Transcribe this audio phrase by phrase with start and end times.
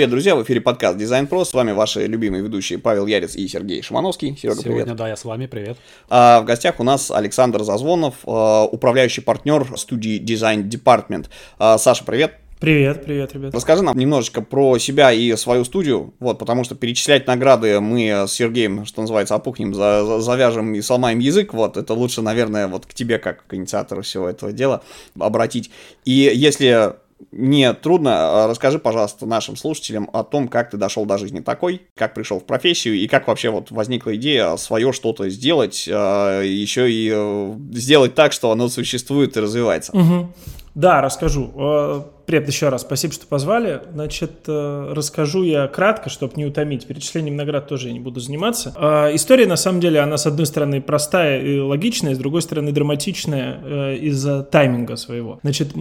[0.00, 1.44] Привет, друзья, в эфире подкаст Дизайн Про.
[1.44, 4.34] С вами ваши любимые ведущие Павел Ярец и Сергей Шимановский.
[4.34, 4.96] Серега, Сегодня, привет.
[4.96, 5.76] да, я с вами, привет.
[6.08, 11.26] А, в гостях у нас Александр Зазвонов, а, управляющий партнер студии Design Department.
[11.58, 12.32] А, Саша, привет.
[12.60, 13.54] Привет, привет, ребят.
[13.54, 18.32] Расскажи нам немножечко про себя и свою студию, вот, потому что перечислять награды мы с
[18.32, 22.86] Сергеем, что называется, опухнем, за- за- завяжем и сломаем язык, вот, это лучше, наверное, вот
[22.86, 24.80] к тебе, как к инициатору всего этого дела,
[25.18, 25.70] обратить.
[26.06, 26.94] И если
[27.32, 31.82] не трудно, а, расскажи, пожалуйста, нашим слушателям о том, как ты дошел до жизни такой,
[31.94, 36.90] как пришел в профессию и как вообще вот возникла идея свое что-то сделать, а, еще
[36.90, 39.96] и э, сделать так, что оно существует и развивается.
[39.96, 40.32] Мгм.
[40.74, 41.50] Да, расскажу.
[41.56, 43.82] Э, Привет еще раз, спасибо, что позвали.
[43.92, 46.86] Значит, э, расскажу я кратко, чтобы не утомить.
[46.86, 48.72] Перечислением наград тоже я не буду заниматься.
[48.76, 52.70] Э, История, на самом деле, она, с одной стороны, простая и логичная, с другой стороны,
[52.70, 55.40] драматичная из-за тайминга своего.
[55.42, 55.72] Значит,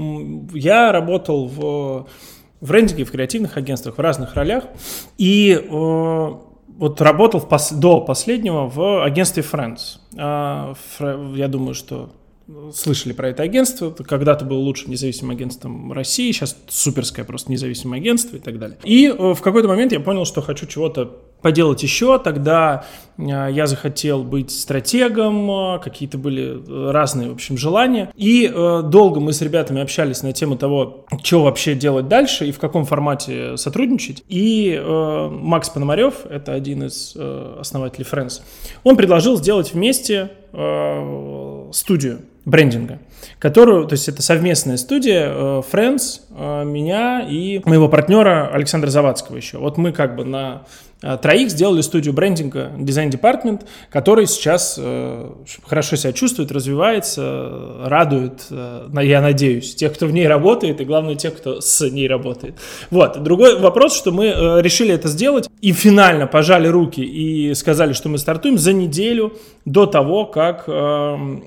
[0.54, 2.08] я работал в
[2.62, 4.66] в брендинге, в креативных агентствах, в разных ролях.
[5.18, 10.00] И вот работал в пос- до последнего в агентстве Friends.
[10.18, 12.10] Я думаю, что
[12.74, 13.92] слышали про это агентство.
[13.92, 18.78] Когда-то было лучшим независимым агентством России, сейчас суперское просто независимое агентство и так далее.
[18.84, 21.06] И э, в какой-то момент я понял, что хочу чего-то
[21.42, 22.20] поделать еще.
[22.20, 22.86] Тогда
[23.18, 28.12] э, я захотел быть стратегом, э, какие-то были разные, в общем, желания.
[28.16, 32.60] И долго мы с ребятами общались на тему того, что вообще делать дальше и в
[32.60, 34.24] каком формате сотрудничать.
[34.28, 34.82] И
[35.32, 38.42] Макс Пономарев, это один из основателей Friends,
[38.84, 40.32] он предложил сделать вместе
[41.72, 43.00] студию брендинга,
[43.38, 49.38] которую, то есть это совместная студия э, Friends, э, меня и моего партнера Александра Завадского
[49.38, 49.58] еще.
[49.58, 50.64] Вот мы как бы на
[51.02, 55.30] троих сделали студию брендинга Design Department, который сейчас э,
[55.64, 61.16] хорошо себя чувствует, развивается, радует, э, я надеюсь, тех, кто в ней работает, и главное,
[61.16, 62.56] тех, кто с ней работает.
[62.92, 63.22] Вот.
[63.24, 68.10] Другой вопрос, что мы э, решили это сделать и финально пожали руки и сказали, что
[68.10, 69.34] мы стартуем за неделю
[69.66, 70.72] до того, как э,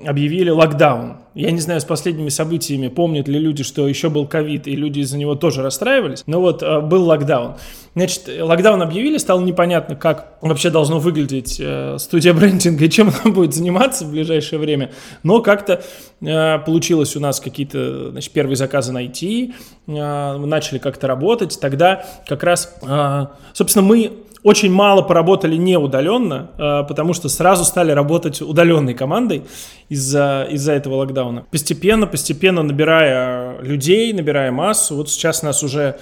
[0.05, 1.17] объявили локдаун.
[1.35, 4.99] Я не знаю, с последними событиями помнят ли люди, что еще был ковид, и люди
[4.99, 6.23] из-за него тоже расстраивались.
[6.27, 7.55] Но вот э, был локдаун.
[7.95, 13.33] Значит, локдаун объявили, стало непонятно, как вообще должно выглядеть э, студия брендинга и чем она
[13.33, 14.91] будет заниматься в ближайшее время.
[15.23, 15.81] Но как-то
[16.21, 19.53] э, получилось у нас какие-то значит, первые заказы найти,
[19.87, 19.91] э,
[20.37, 21.59] мы начали как-то работать.
[21.59, 24.11] Тогда как раз, э, собственно, мы
[24.43, 29.43] очень мало поработали не удаленно, э, потому что сразу стали работать удаленной командой
[29.89, 31.45] из-за из этого локдауна.
[31.51, 34.95] Постепенно, постепенно набирая людей, набирая массу.
[34.95, 35.95] Вот сейчас нас уже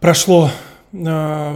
[0.00, 0.73] прошло, э,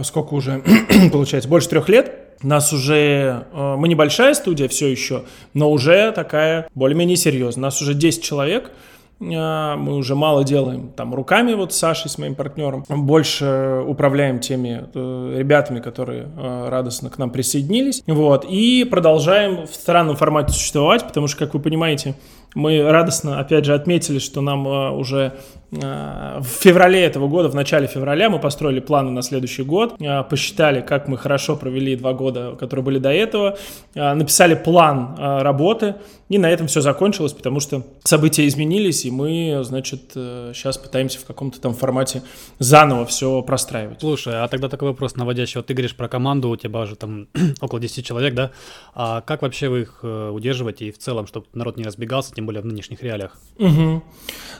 [0.03, 0.61] сколько уже,
[1.11, 2.11] получается, больше трех лет.
[2.41, 5.23] Нас уже, э, мы небольшая студия все еще,
[5.53, 7.63] но уже такая более-менее серьезная.
[7.63, 8.71] Нас уже 10 человек,
[9.19, 14.39] Э, мы уже мало делаем там руками вот с Сашей, с моим партнером, больше управляем
[14.39, 20.53] теми э, ребятами, которые э, радостно к нам присоединились, вот, и продолжаем в странном формате
[20.53, 22.15] существовать, потому что, как вы понимаете,
[22.55, 25.33] мы радостно, опять же, отметили, что нам э, уже
[25.71, 30.23] э, в феврале этого года, в начале февраля, мы построили планы на следующий год, э,
[30.23, 33.57] посчитали, как мы хорошо провели два года, которые были до этого,
[33.93, 35.95] написали план работы,
[36.29, 41.25] и на этом все закончилось, потому что события изменились, и мы, значит, сейчас пытаемся в
[41.25, 42.21] каком-то там формате
[42.59, 43.99] заново все простраивать.
[43.99, 45.57] Слушай, а тогда такой вопрос наводящий.
[45.57, 47.27] Вот ты говоришь про команду, у тебя уже там
[47.61, 48.51] около 10 человек, да?
[48.93, 52.61] А как вообще вы их удерживаете и в целом, чтобы народ не разбегался, тем более
[52.61, 53.37] в нынешних реалиях?
[53.57, 54.01] Мгм.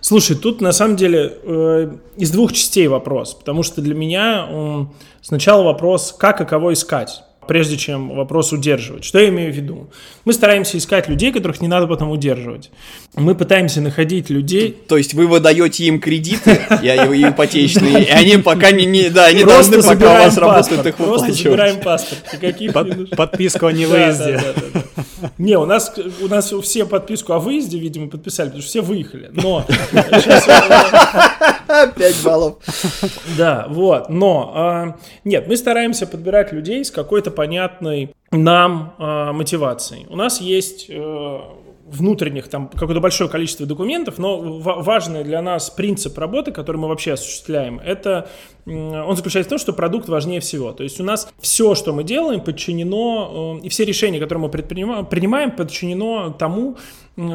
[0.01, 4.93] Слушай, тут на самом деле э, из двух частей вопрос, потому что для меня м,
[5.21, 9.03] сначала вопрос, как и кого искать прежде чем вопрос удерживать.
[9.03, 9.89] Что я имею в виду?
[10.23, 12.69] Мы стараемся искать людей, которых не надо потом удерживать.
[13.15, 14.77] Мы пытаемся находить людей...
[14.87, 19.43] То есть вы выдаете им кредиты, я ипотечные, и они пока не, не да, они
[19.43, 22.23] Просто должны, пока у вас работают, их Просто забираем паспорт.
[23.17, 24.39] Подписку о невыезде.
[25.39, 25.91] Не, у нас,
[26.21, 29.31] у нас все подписку о выезде, видимо, подписали, потому что все выехали.
[29.33, 29.65] Но
[31.69, 32.57] сейчас, Пять баллов.
[33.37, 40.05] Да, вот, но а, нет, мы стараемся подбирать людей с какой-то понятной нам а, мотивацией.
[40.09, 41.39] У нас есть э,
[41.85, 46.87] внутренних, там какое-то большое количество документов, но ва- важный для нас принцип работы, который мы
[46.87, 48.29] вообще осуществляем, это
[48.65, 50.71] он заключается в том, что продукт важнее всего.
[50.71, 54.49] То есть у нас все, что мы делаем, подчинено, э, и все решения, которые мы
[54.49, 56.77] принимаем, подчинено тому,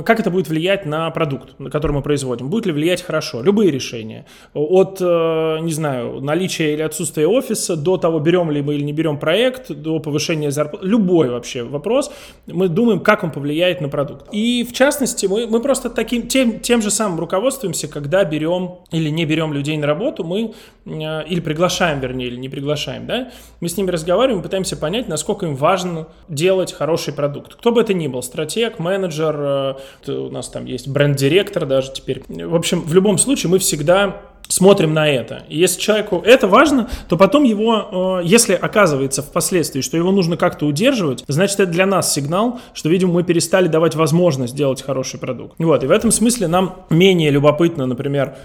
[0.04, 2.48] как это будет влиять на продукт, который мы производим.
[2.48, 3.42] Будет ли влиять хорошо?
[3.42, 4.24] Любые решения.
[4.54, 8.92] От, э, не знаю, наличия или отсутствия офиса до того, берем ли мы или не
[8.92, 10.86] берем проект, до повышения зарплаты.
[10.86, 12.10] Любой вообще вопрос.
[12.46, 14.26] Мы думаем, как он повлияет на продукт.
[14.32, 19.10] И в частности, мы, мы просто таким, тем, тем же самым руководствуемся, когда берем или
[19.10, 20.54] не берем людей на работу, мы
[20.86, 23.30] э, или приглашаем, вернее, или не приглашаем, да,
[23.60, 27.54] мы с ними разговариваем, пытаемся понять, насколько им важно делать хороший продукт.
[27.54, 32.22] Кто бы это ни был, стратег, менеджер, э, у нас там есть бренд-директор даже теперь.
[32.28, 35.44] В общем, в любом случае мы всегда смотрим на это.
[35.48, 40.36] И если человеку это важно, то потом его, э, если оказывается впоследствии, что его нужно
[40.36, 45.18] как-то удерживать, значит, это для нас сигнал, что, видимо, мы перестали давать возможность делать хороший
[45.18, 45.54] продукт.
[45.58, 48.36] Вот, и в этом смысле нам менее любопытно, например,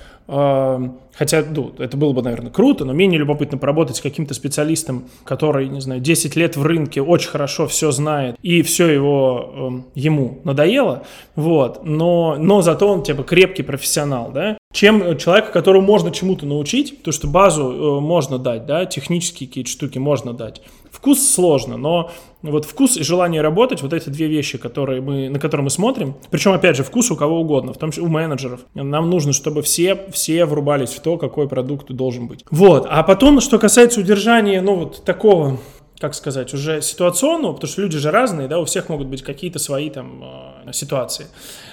[1.19, 5.67] Хотя, ну, это было бы, наверное, круто, но менее любопытно поработать с каким-то специалистом, который,
[5.67, 10.39] не знаю, 10 лет в рынке, очень хорошо все знает, и все его, э, ему
[10.45, 11.03] надоело,
[11.35, 17.03] вот, но, но зато он, типа, крепкий профессионал, да, чем человека, которому можно чему-то научить,
[17.03, 20.61] то, что базу э, можно дать, да, технические какие-то штуки можно дать.
[20.91, 25.39] Вкус сложно, но вот вкус и желание работать, вот эти две вещи, которые мы, на
[25.39, 28.61] которые мы смотрим, причем, опять же, вкус у кого угодно, в том числе у менеджеров.
[28.73, 32.45] Нам нужно, чтобы все, все врубались в то, какой продукт должен быть.
[32.49, 35.57] Вот, а потом, что касается удержания, ну, вот такого
[35.99, 39.59] как сказать, уже ситуационного, потому что люди же разные, да, у всех могут быть какие-то
[39.59, 40.23] свои там
[40.65, 41.27] э, ситуации.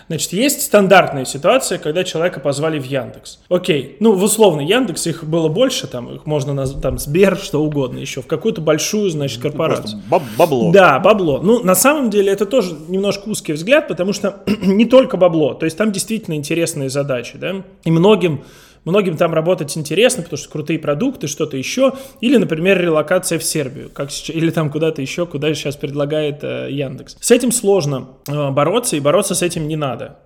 [0.08, 3.38] Значит, есть стандартная ситуация, когда человека позвали в Яндекс.
[3.48, 7.62] Окей, ну, в условный Яндекс их было больше, там, их можно назвать, там, Сбер, что
[7.62, 10.02] угодно еще, в какую-то большую, значит, ну, корпорацию.
[10.08, 10.72] Баб бабло.
[10.72, 11.40] Да, бабло.
[11.40, 15.64] Ну, на самом деле, это тоже немножко узкий взгляд, потому что не только бабло, то
[15.64, 18.42] есть там действительно интересные задачи, да, и многим
[18.86, 21.94] Многим там работать интересно, потому что крутые продукты, что-то еще.
[22.20, 26.68] Или, например, релокация в Сербию, как сейчас, или там куда-то еще, куда сейчас предлагает э,
[26.70, 27.16] Яндекс.
[27.20, 30.20] С этим сложно э, бороться, и бороться с этим не надо.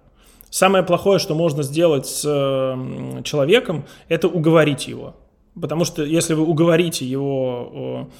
[0.50, 5.16] Самое плохое, что можно сделать с э, человеком, это уговорить его.
[5.58, 8.06] Потому что если вы уговорите его...
[8.10, 8.12] Э,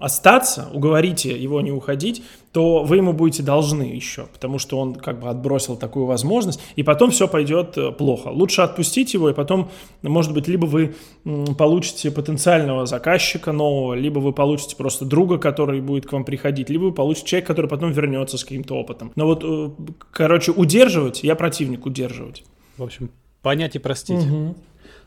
[0.00, 2.22] остаться, уговорите его не уходить,
[2.52, 6.82] то вы ему будете должны еще, потому что он как бы отбросил такую возможность, и
[6.82, 8.28] потом все пойдет э, плохо.
[8.28, 9.70] Лучше отпустить его, и потом,
[10.02, 10.94] может быть, либо вы
[11.58, 16.84] получите потенциального заказчика нового, либо вы получите просто друга, который будет к вам приходить, либо
[16.84, 19.12] вы получите человека, который потом вернется с каким-то опытом.
[19.16, 19.70] Но вот, э,
[20.10, 22.44] короче, удерживать, я противник удерживать.
[22.78, 23.10] В общем,
[23.42, 24.24] понять и простить.
[24.24, 24.54] Угу.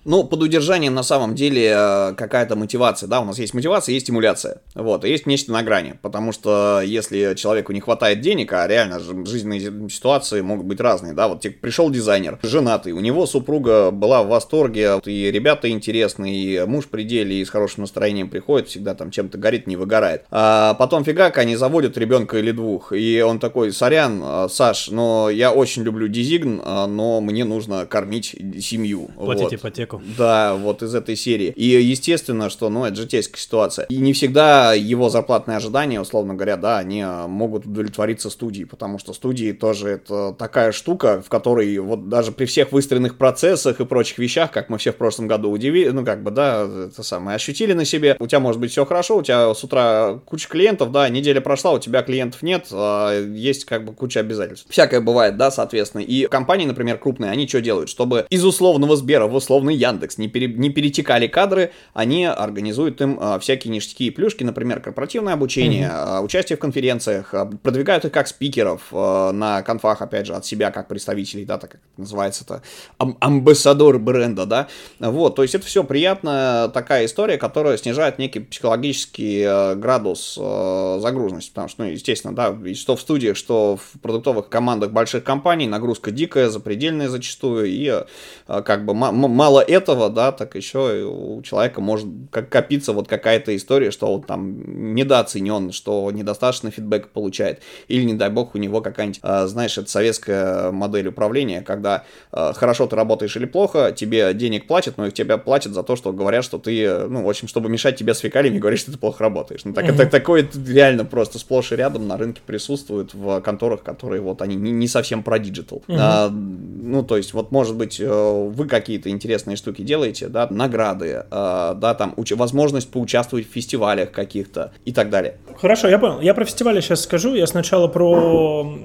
[0.03, 4.05] Ну, под удержанием на самом деле э, какая-то мотивация, да, у нас есть мотивация, есть
[4.05, 8.67] стимуляция, вот, и есть нечто на грани, потому что если человеку не хватает денег, а
[8.67, 14.23] реально жизненные ситуации могут быть разные, да, вот пришел дизайнер, женатый, у него супруга была
[14.23, 18.95] в восторге, и ребята интересные, и муж при деле, и с хорошим настроением приходит, всегда
[18.95, 20.23] там чем-то горит, не выгорает.
[20.31, 25.29] А потом фигак, они заводят ребенка или двух, и он такой, сорян, э, Саш, но
[25.29, 29.11] я очень люблю дизигн, э, но мне нужно кормить семью.
[29.15, 29.53] Платить вот.
[29.53, 30.01] ипотеку человеку.
[30.17, 31.53] Да, вот из этой серии.
[31.55, 33.85] И естественно, что, ну, это житейская ситуация.
[33.85, 38.99] И не всегда его зарплатные ожидания, условно говоря, да, они а, могут удовлетвориться студией, потому
[38.99, 43.85] что студии тоже это такая штука, в которой вот даже при всех выстроенных процессах и
[43.85, 47.35] прочих вещах, как мы все в прошлом году удивили, ну, как бы, да, это самое,
[47.35, 50.91] ощутили на себе, у тебя может быть все хорошо, у тебя с утра куча клиентов,
[50.91, 54.67] да, неделя прошла, у тебя клиентов нет, а есть как бы куча обязательств.
[54.69, 56.01] Всякое бывает, да, соответственно.
[56.01, 57.89] И компании, например, крупные, они что делают?
[57.89, 63.17] Чтобы из условного Сбера в условный Яндекс не, пере, не перетекали кадры, они организуют им
[63.19, 66.23] а, всякие ништяки и плюшки, например, корпоративное обучение, mm-hmm.
[66.23, 70.71] участие в конференциях, а, продвигают их как спикеров а, на конфах, опять же, от себя
[70.71, 72.61] как представителей, да, так как называется это,
[72.97, 74.67] ам- амбассадор бренда, да,
[74.99, 80.99] вот, то есть это все приятная такая история, которая снижает некий психологический а, градус а,
[81.01, 85.67] загруженности, потому что, ну, естественно, да, что в студиях, что в продуктовых командах больших компаний
[85.67, 88.03] нагрузка дикая, запредельная зачастую, и
[88.47, 93.91] как бы мало этого, да, так еще у человека может как копиться вот какая-то история,
[93.91, 99.19] что он там недооценен, что недостаточно фидбэк получает, или, не дай бог, у него какая-нибудь,
[99.23, 104.67] а, знаешь, это советская модель управления, когда а, хорошо ты работаешь или плохо, тебе денег
[104.67, 107.69] платят, но их тебе платят за то, что говорят, что ты, ну, в общем, чтобы
[107.69, 109.61] мешать тебе с фекалиями, говоришь, что ты плохо работаешь.
[109.63, 110.01] Ну, так, mm-hmm.
[110.01, 114.55] это, такое реально просто сплошь и рядом на рынке присутствует в конторах, которые вот они
[114.55, 115.83] не, не совсем про digital.
[115.87, 115.97] Mm-hmm.
[115.99, 121.23] А, ну, то есть, вот, может быть, э, вы какие-то интересные штуки делаете, да, награды,
[121.29, 125.37] э, да, там, уч- возможность поучаствовать в фестивалях каких-то и так далее.
[125.57, 126.19] Хорошо, я понял.
[126.21, 127.35] Я про фестивали сейчас скажу.
[127.35, 128.77] Я сначала про,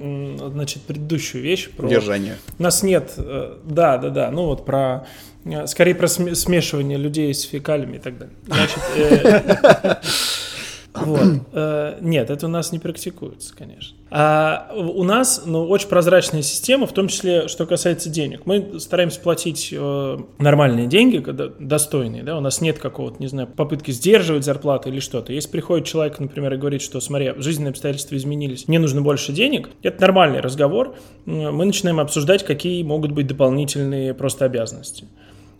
[0.51, 1.69] значит, предыдущую вещь.
[1.71, 1.87] Про...
[1.87, 2.35] Держание.
[2.59, 5.07] У нас нет, э, да, да, да, ну вот про
[5.45, 8.35] э, Скорее про смешивание людей с фекалиями и так далее.
[8.45, 9.95] Значит, э,
[11.07, 11.41] Вот.
[11.53, 13.97] Э, нет, это у нас не практикуется, конечно.
[14.09, 18.45] А у нас ну, очень прозрачная система, в том числе, что касается денег.
[18.45, 22.23] Мы стараемся платить э, нормальные деньги, когда, достойные.
[22.23, 22.37] Да?
[22.37, 25.33] У нас нет какого-то, не знаю, попытки сдерживать зарплату или что-то.
[25.33, 29.69] Если приходит человек, например, и говорит, что, смотри, жизненные обстоятельства изменились, мне нужно больше денег,
[29.83, 30.95] это нормальный разговор.
[31.25, 35.05] Мы начинаем обсуждать, какие могут быть дополнительные просто обязанности.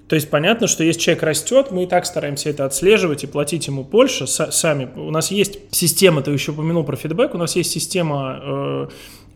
[0.08, 3.68] То есть понятно, что если человек растет, мы и так стараемся это отслеживать и платить
[3.68, 4.90] ему больше сами.
[4.96, 8.88] У нас есть система, ты еще упомянул про фидбэк, у нас есть система э,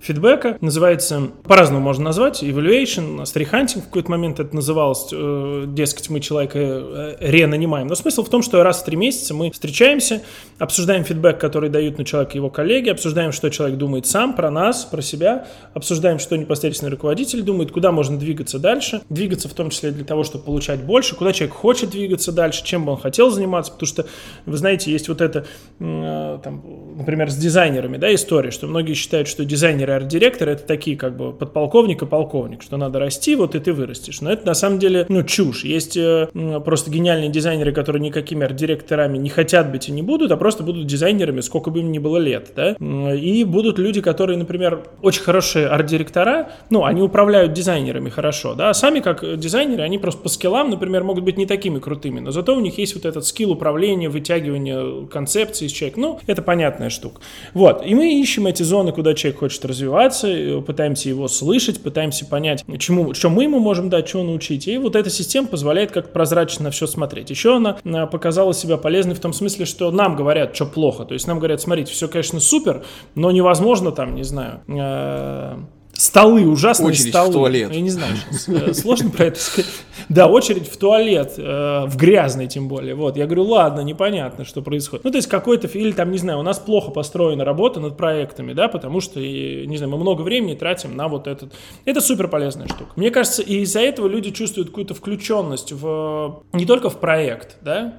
[0.01, 0.57] фидбэка.
[0.61, 6.59] Называется, по-разному можно назвать, evaluation, стрихантинг в какой-то момент это называлось, э, дескать, мы человека
[6.59, 7.87] э, ренанимаем.
[7.87, 10.23] Но смысл в том, что раз в три месяца мы встречаемся,
[10.57, 14.85] обсуждаем фидбэк, который дают на человека его коллеги, обсуждаем, что человек думает сам про нас,
[14.85, 19.91] про себя, обсуждаем, что непосредственно руководитель думает, куда можно двигаться дальше, двигаться в том числе
[19.91, 23.71] для того, чтобы получать больше, куда человек хочет двигаться дальше, чем бы он хотел заниматься,
[23.71, 24.05] потому что,
[24.45, 25.45] вы знаете, есть вот это,
[25.79, 26.63] э, там,
[26.97, 31.15] например, с дизайнерами, да, история, что многие считают, что дизайнеры дизайнеры, арт-директоры это такие как
[31.15, 34.21] бы подполковник и полковник, что надо расти, вот и ты вырастешь.
[34.21, 35.63] Но это на самом деле, ну, чушь.
[35.63, 36.27] Есть э,
[36.63, 40.87] просто гениальные дизайнеры, которые никакими арт-директорами не хотят быть и не будут, а просто будут
[40.87, 42.75] дизайнерами, сколько бы им ни было лет, да.
[43.15, 48.73] И будут люди, которые, например, очень хорошие арт-директора, ну, они управляют дизайнерами хорошо, да, а
[48.73, 52.55] сами как дизайнеры, они просто по скиллам, например, могут быть не такими крутыми, но зато
[52.55, 55.99] у них есть вот этот скилл управления, вытягивания концепции из человека.
[55.99, 57.21] Ну, это понятная штука.
[57.53, 57.85] Вот.
[57.85, 62.25] И мы ищем эти зоны, куда человек хочет развиваться развиваться, э, пытаемся его слышать, пытаемся
[62.25, 64.67] понять, чему, что мы ему можем дать, чего научить.
[64.67, 67.29] И вот эта система позволяет как прозрачно на все смотреть.
[67.29, 71.05] Еще она показала себя полезной в том смысле, что нам говорят, что плохо.
[71.05, 72.83] То есть нам говорят, смотрите, все, конечно, супер,
[73.15, 75.57] но невозможно там, не знаю, э,
[75.93, 77.29] Столы, ужасные очередь столы.
[77.29, 77.71] в туалет.
[77.71, 79.69] Я не знаю, сейчас, э, сложно про это сказать.
[80.09, 82.95] Да, очередь в туалет, э, в грязный тем более.
[82.95, 85.03] Вот, я говорю, ладно, непонятно, что происходит.
[85.03, 88.53] Ну, то есть какой-то, или там, не знаю, у нас плохо построена работа над проектами,
[88.53, 91.53] да, потому что, не знаю, мы много времени тратим на вот этот.
[91.85, 92.91] Это супер полезная штука.
[92.95, 97.95] Мне кажется, и из-за этого люди чувствуют какую-то включенность в, не только в проект, да,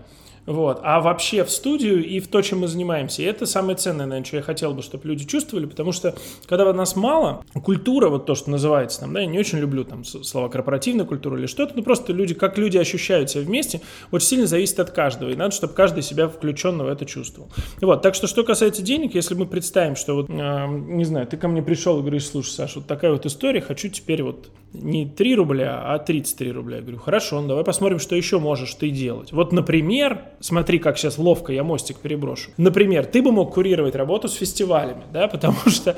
[0.46, 0.80] вот.
[0.82, 3.22] А вообще в студию и в то, чем мы занимаемся.
[3.22, 6.14] И это самое ценное, наверное, что я хотел бы, чтобы люди чувствовали, потому что
[6.46, 10.04] когда нас мало, культура, вот то, что называется там, да, я не очень люблю там
[10.04, 13.80] слова корпоративная культура или что-то, ну просто люди, как люди ощущают себя вместе,
[14.10, 15.30] очень сильно зависит от каждого.
[15.30, 17.48] И надо, чтобы каждый себя включенно в это чувствовал.
[17.80, 18.02] Вот.
[18.02, 21.48] Так что, что касается денег, если мы представим, что вот, э, не знаю, ты ко
[21.48, 25.34] мне пришел и говоришь, слушай, Саша, вот такая вот история, хочу теперь вот не 3
[25.36, 26.76] рубля, а 33 рубля.
[26.76, 29.32] Я говорю, хорошо, ну давай посмотрим, что еще можешь ты делать.
[29.32, 32.50] Вот, например, смотри, как сейчас ловко я мостик переброшу.
[32.56, 35.96] Например, ты бы мог курировать работу с фестивалями, да, потому что,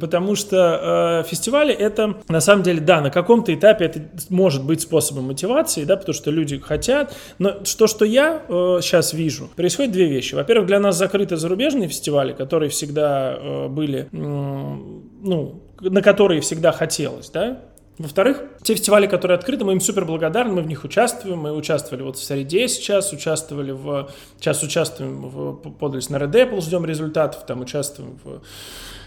[0.00, 4.00] потому что э, фестивали это, на самом деле, да, на каком-то этапе это
[4.30, 9.12] может быть способом мотивации, да, потому что люди хотят, но то, что я э, сейчас
[9.12, 10.34] вижу, происходит две вещи.
[10.34, 16.72] Во-первых, для нас закрыты зарубежные фестивали, которые всегда э, были, э, ну, на которые всегда
[16.72, 17.60] хотелось, да,
[17.98, 21.38] во-вторых, те фестивали, которые открыты, мы им супер благодарны, мы в них участвуем.
[21.38, 24.10] Мы участвовали вот в среде сейчас, участвовали в...
[24.38, 25.54] Сейчас участвуем в...
[25.54, 28.40] Подались на Red Apple, ждем результатов, там участвуем в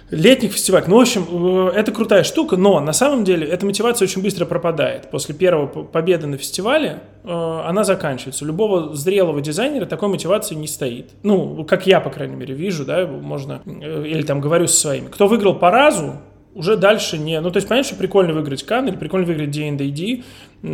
[0.10, 0.88] летних фестивалях.
[0.88, 4.46] Ну, в общем, э, это крутая штука, но на самом деле эта мотивация очень быстро
[4.46, 5.10] пропадает.
[5.12, 8.46] После первого победы на фестивале э, она заканчивается.
[8.46, 11.12] У любого зрелого дизайнера такой мотивации не стоит.
[11.24, 15.08] Ну, как я, по крайней мере, вижу, да, можно, э, или там говорю со своими.
[15.08, 16.14] Кто выиграл по разу,
[16.58, 17.40] уже дальше не...
[17.40, 20.24] Ну, то есть, понятно, что прикольно выиграть Кан или прикольно выиграть D&D,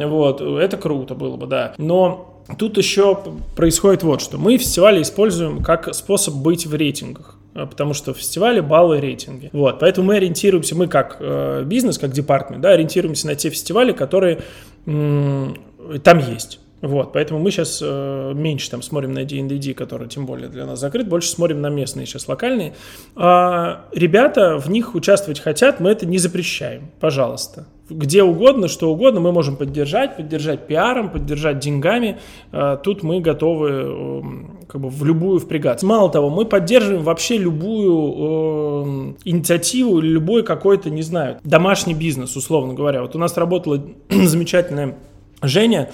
[0.08, 1.74] вот, это круто было бы, да.
[1.78, 3.20] Но тут еще
[3.56, 4.38] происходит вот что.
[4.38, 9.52] Мы фестивали используем как способ быть в рейтингах потому что в фестивале баллы рейтинги.
[9.54, 13.92] Вот, поэтому мы ориентируемся, мы как э, бизнес, как департмент, да, ориентируемся на те фестивали,
[13.92, 14.40] которые
[14.88, 15.56] м-
[16.04, 16.60] там есть.
[16.84, 20.82] Вот, поэтому мы сейчас э, меньше там смотрим на D&D, который тем более для нас
[20.82, 22.74] закрыт, больше смотрим на местные сейчас локальные.
[23.16, 27.68] А ребята в них участвовать хотят, мы это не запрещаем, пожалуйста.
[27.90, 32.20] Где угодно, что угодно мы можем поддержать, поддержать пиаром, поддержать деньгами.
[32.52, 34.22] А, тут мы готовы э,
[34.68, 35.86] как бы в любую впрягаться.
[35.86, 42.36] Мало того, мы поддерживаем вообще любую э, инициативу или любой какой-то, не знаю, домашний бизнес,
[42.36, 43.04] условно говоря.
[43.04, 44.98] Вот у нас работала замечательная
[45.42, 45.90] Женя,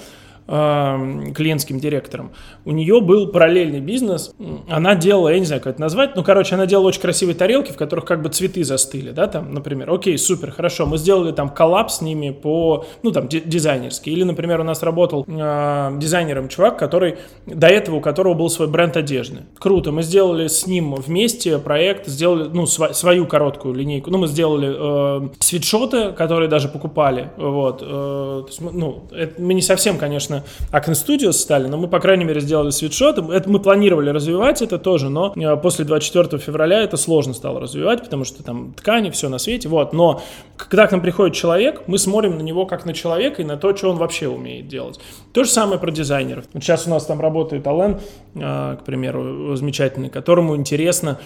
[0.50, 2.32] клиентским директором,
[2.64, 4.34] у нее был параллельный бизнес,
[4.68, 7.70] она делала, я не знаю, как это назвать, ну, короче, она делала очень красивые тарелки,
[7.70, 11.50] в которых как бы цветы застыли, да, там, например, окей, супер, хорошо, мы сделали там
[11.50, 16.78] коллапс с ними по, ну, там, дизайнерский, или, например, у нас работал э, дизайнером чувак,
[16.78, 21.58] который, до этого у которого был свой бренд одежды, круто, мы сделали с ним вместе
[21.58, 27.30] проект, сделали, ну, св свою короткую линейку, ну, мы сделали э, свитшоты, которые даже покупали,
[27.36, 31.88] вот, э, есть, ну, это, мы не совсем, конечно, с Acne Studios стали, но мы,
[31.88, 33.18] по крайней мере, сделали свитшот.
[33.18, 38.02] Это мы планировали развивать это тоже, но э, после 24 февраля это сложно стало развивать,
[38.02, 39.92] потому что там ткани, все на свете, вот.
[39.92, 40.22] Но
[40.56, 43.74] когда к нам приходит человек, мы смотрим на него как на человека и на то,
[43.74, 45.00] что он вообще умеет делать.
[45.32, 46.44] То же самое про дизайнеров.
[46.52, 47.98] Вот сейчас у нас там работает Ален,
[48.34, 51.18] э, к примеру, замечательный, которому интересно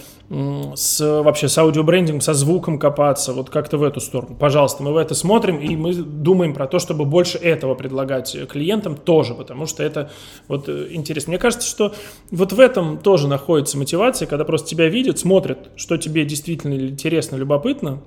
[0.75, 4.37] с, вообще с аудиобрендингом, со звуком копаться, вот как-то в эту сторону.
[4.38, 8.97] Пожалуйста, мы в это смотрим, и мы думаем про то, чтобы больше этого предлагать клиентам
[9.05, 10.11] тоже, потому что это
[10.49, 11.31] вот э, интересно.
[11.31, 11.95] Мне кажется, что
[12.31, 17.37] вот в этом тоже находится мотивация, когда просто тебя видят, смотрят, что тебе действительно интересно,
[17.37, 18.01] любопытно,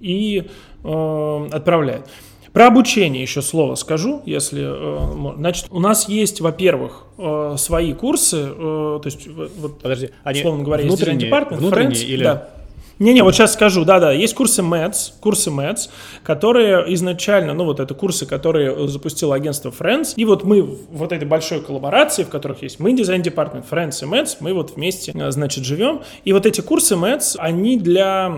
[0.00, 0.48] и
[0.84, 2.06] э, отправляют.
[2.52, 8.36] Про обучение еще слово скажу, если, э, значит, у нас есть, во-первых, э, свои курсы,
[8.36, 12.24] э, то есть, вот, Подожди, они условно говоря, есть внутренние, департмент, внутренние Friends, или...
[12.24, 12.48] да.
[13.02, 15.88] Не-не, вот сейчас скажу, да-да, есть курсы МЭДС, курсы МЭДС,
[16.22, 21.10] которые изначально, ну вот это курсы, которые запустило агентство Friends, и вот мы в вот
[21.10, 25.30] этой большой коллаборации, в которых есть мы, дизайн-департмент, Friends и МЭДС, мы вот вместе, э,
[25.32, 28.32] значит, живем, и вот эти курсы МЭДС, они для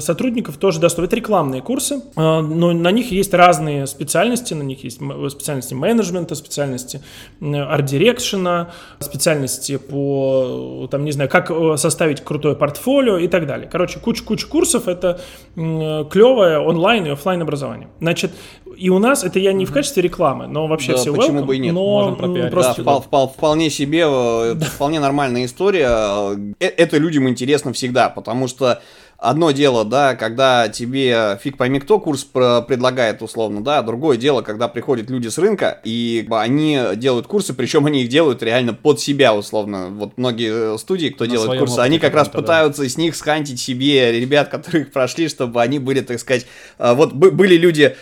[0.00, 4.82] сотрудников тоже доступны, это рекламные курсы, э, но на них есть разные специальности, на них
[4.82, 7.02] есть специальности менеджмента, специальности
[7.42, 13.68] арт-дирекшена, специальности по, там, не знаю, как э, составить крутое портфолио и так далее.
[13.70, 15.20] Короче, куча-куча курсов, это
[15.56, 17.88] клевое онлайн и офлайн образование.
[17.98, 18.30] Значит,
[18.76, 21.44] и у нас, это я не в качестве рекламы, но вообще да, все почему welcome,
[21.44, 21.74] бы и нет.
[21.74, 22.82] но Можем просто...
[22.82, 25.88] Да, впол, впол, вполне себе, э, это вполне нормальная история.
[25.88, 28.80] Э, это людям интересно всегда, потому что
[29.18, 34.68] одно дело, да, когда тебе фиг пойми кто курс предлагает условно, да, другое дело, когда
[34.68, 39.34] приходят люди с рынка, и они делают курсы, причем они их делают реально под себя
[39.34, 39.88] условно.
[39.90, 42.88] Вот многие э, студии, кто На делает курсы, они как раз пытаются да.
[42.88, 46.46] с них скантить себе ребят, которые их прошли, чтобы они были, так сказать,
[46.78, 47.96] вот были люди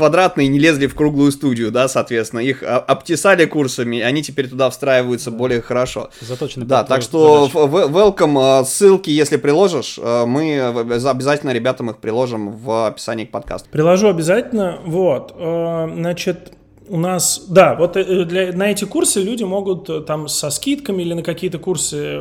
[0.00, 5.30] квадратные, не лезли в круглую студию, да, соответственно, их обтесали курсами, они теперь туда встраиваются
[5.30, 5.36] да.
[5.36, 6.10] более хорошо.
[6.20, 6.64] Заточены.
[6.64, 13.24] Да, так что welcome, ссылки, если приложишь, мы мы обязательно ребятам их приложим в описании
[13.24, 13.68] к подкасту.
[13.70, 14.78] Приложу обязательно.
[14.84, 15.34] Вот.
[15.36, 16.52] Значит,
[16.88, 21.02] у нас, да, вот э, для, на эти курсы люди могут э, там со скидками
[21.02, 22.18] или на какие-то курсы э,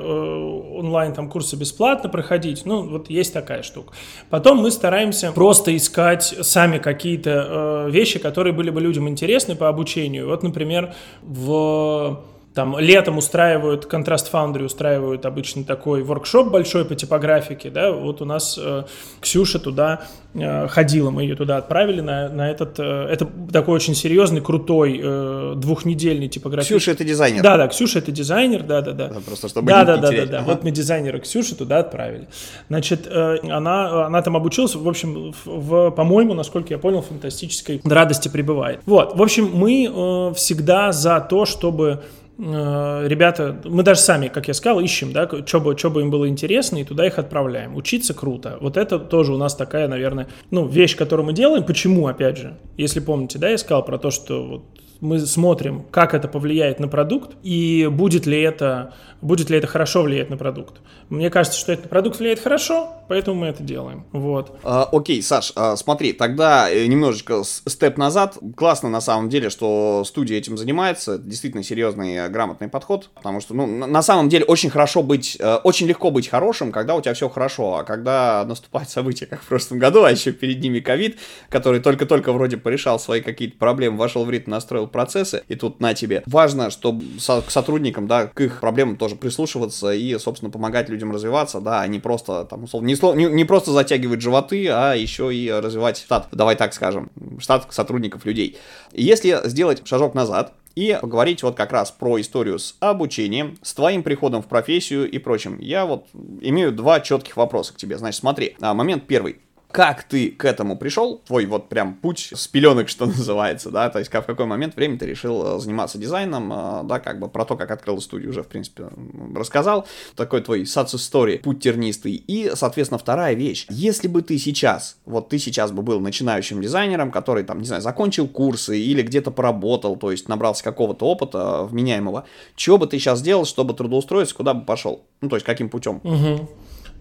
[0.80, 2.66] онлайн, там курсы бесплатно проходить.
[2.66, 3.94] Ну, вот есть такая штука.
[4.30, 9.68] Потом мы стараемся просто искать сами какие-то э, вещи, которые были бы людям интересны по
[9.70, 10.28] обучению.
[10.28, 12.22] Вот, например, в
[12.60, 18.26] там летом устраивают, Contrast Foundry устраивают обычно такой воркшоп большой по типографике, да, вот у
[18.26, 18.84] нас э,
[19.22, 20.02] Ксюша туда
[20.34, 25.00] э, ходила, мы ее туда отправили на, на этот, э, это такой очень серьезный, крутой,
[25.02, 26.80] э, двухнедельный типографический.
[26.80, 27.42] Ксюша это дизайнер.
[27.42, 29.12] Да, да, Ксюша это дизайнер, да, да, да.
[29.26, 30.40] Просто чтобы да, да, да, да, да.
[30.40, 30.46] Ага.
[30.52, 32.28] Вот мы дизайнера Ксюши туда отправили.
[32.68, 37.80] Значит, э, она, она там обучилась, в общем, в, в, по-моему, насколько я понял, фантастической
[37.86, 38.82] радости пребывает.
[38.86, 42.04] Вот, в общем, мы э, всегда за то, чтобы
[42.40, 46.30] ребята, мы даже сами, как я сказал, ищем, да, что бы, что бы им было
[46.30, 47.76] интересно, и туда их отправляем.
[47.76, 48.58] Учиться круто.
[48.62, 51.64] Вот это тоже у нас такая, наверное, ну, вещь, которую мы делаем.
[51.66, 52.58] Почему, опять же?
[52.78, 54.64] Если помните, да, я сказал про то, что вот
[55.02, 60.04] мы смотрим, как это повлияет на продукт, и будет ли это, будет ли это хорошо
[60.04, 60.82] влиять на продукт.
[61.10, 64.06] Мне кажется, что этот продукт влияет хорошо, поэтому мы это делаем.
[64.12, 64.60] Вот.
[64.64, 68.38] А, окей, Саш, а, смотри, тогда э, немножечко степ назад.
[68.56, 71.18] Классно на самом деле, что студия этим занимается.
[71.18, 73.10] Действительно серьезный, э, грамотный подход.
[73.16, 76.96] Потому что, ну, на самом деле, очень хорошо быть, э, очень легко быть хорошим, когда
[76.96, 77.78] у тебя все хорошо.
[77.78, 81.18] А когда наступает событие, как в прошлом году, а еще перед ними ковид,
[81.50, 85.94] который только-только вроде порешал свои какие-то проблемы, вошел в ритм, настроил процессы, и тут на
[85.94, 86.24] тебе.
[86.26, 91.62] Важно, чтобы к сотрудникам, да, к их проблемам тоже прислушиваться и, собственно, помогать людям развиваться,
[91.62, 95.50] да, а не просто, там, условно, не, не, не просто затягивать животы, а еще и
[95.52, 98.58] развивать штат, давай так скажем, штат сотрудников людей.
[98.92, 104.02] Если сделать шажок назад, и поговорить вот как раз про историю с обучением, с твоим
[104.02, 105.60] приходом в профессию и прочим.
[105.60, 107.98] Я вот имею два четких вопроса к тебе.
[107.98, 109.40] Значит, смотри, а, момент первый
[109.72, 114.00] как ты к этому пришел, твой вот прям путь с пеленок, что называется, да, то
[114.00, 117.30] есть как, в какой момент времени ты решил э, заниматься дизайном, э, да, как бы
[117.30, 118.90] про то, как открыл студию уже, в принципе,
[119.36, 124.98] рассказал, такой твой success story, путь тернистый, и, соответственно, вторая вещь, если бы ты сейчас,
[125.06, 129.30] вот ты сейчас бы был начинающим дизайнером, который, там, не знаю, закончил курсы или где-то
[129.30, 134.56] поработал, то есть набрался какого-то опыта вменяемого, что бы ты сейчас сделал, чтобы трудоустроиться, куда
[134.56, 135.04] бы пошел?
[135.22, 136.02] Ну, то есть каким путем?
[136.04, 136.50] Угу.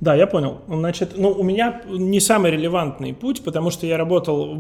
[0.01, 0.61] Да, я понял.
[0.69, 4.57] Значит, ну, у меня не самый релевантный путь, потому что я работал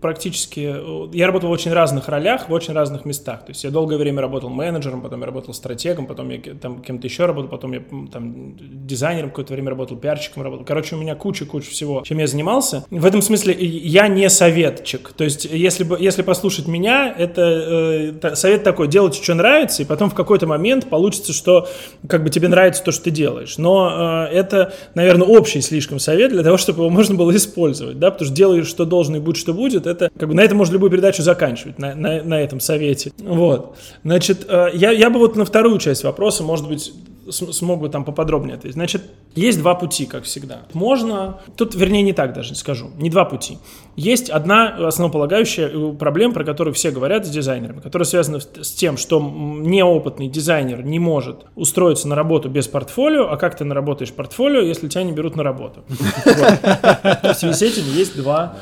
[0.00, 0.74] практически...
[1.14, 3.44] Я работал в очень разных ролях, в очень разных местах.
[3.44, 7.06] То есть я долгое время работал менеджером, потом я работал стратегом, потом я там кем-то
[7.06, 10.64] еще работал, потом я там дизайнером какое-то время работал, пиарщиком работал.
[10.64, 12.84] Короче, у меня куча-куча всего, чем я занимался.
[12.90, 15.12] В этом смысле я не советчик.
[15.12, 19.84] То есть если, бы, если послушать меня, это э, совет такой, делайте, что нравится, и
[19.84, 21.68] потом в какой-то момент получится, что
[22.08, 23.58] как бы тебе нравится то, что ты делаешь.
[23.58, 28.10] Но э, это наверное, общий слишком совет для того, чтобы его можно было использовать, да,
[28.10, 30.74] потому что делаешь, что должен и будь, что будет, это, как бы, на этом можно
[30.74, 33.76] любую передачу заканчивать, на, на, на этом совете, вот.
[34.04, 36.92] Значит, э, я, я бы вот на вторую часть вопроса, может быть,
[37.30, 38.74] смог бы там поподробнее ответить.
[38.74, 39.02] Значит,
[39.34, 40.62] есть два пути, как всегда.
[40.72, 43.58] Можно, тут, вернее, не так даже скажу, не два пути.
[43.96, 48.96] Есть одна основополагающая э, проблема, про которую все говорят с дизайнерами, которая связана с тем,
[48.96, 54.60] что неопытный дизайнер не может устроиться на работу без портфолио, а как ты наработаешь портфолио,
[54.60, 55.84] если тебя не берут на работу.
[55.88, 58.56] В связи с этим есть два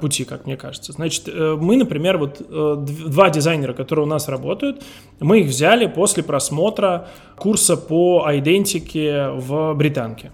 [0.00, 0.92] пути, как мне кажется.
[0.92, 4.82] Значит, э, мы, например, вот два дизайнера, которые у нас работают,
[5.20, 10.32] мы их взяли после просмотра курса по идентике в британке.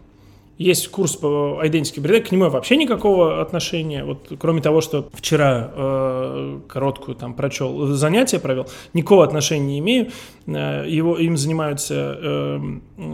[0.58, 5.70] Есть курс по идентике британке, к нему вообще никакого отношения, вот кроме того, что вчера
[5.72, 10.10] э, короткую там прочел, занятие провел, никакого отношения не имею.
[10.48, 12.58] Э, его, им занимаются э,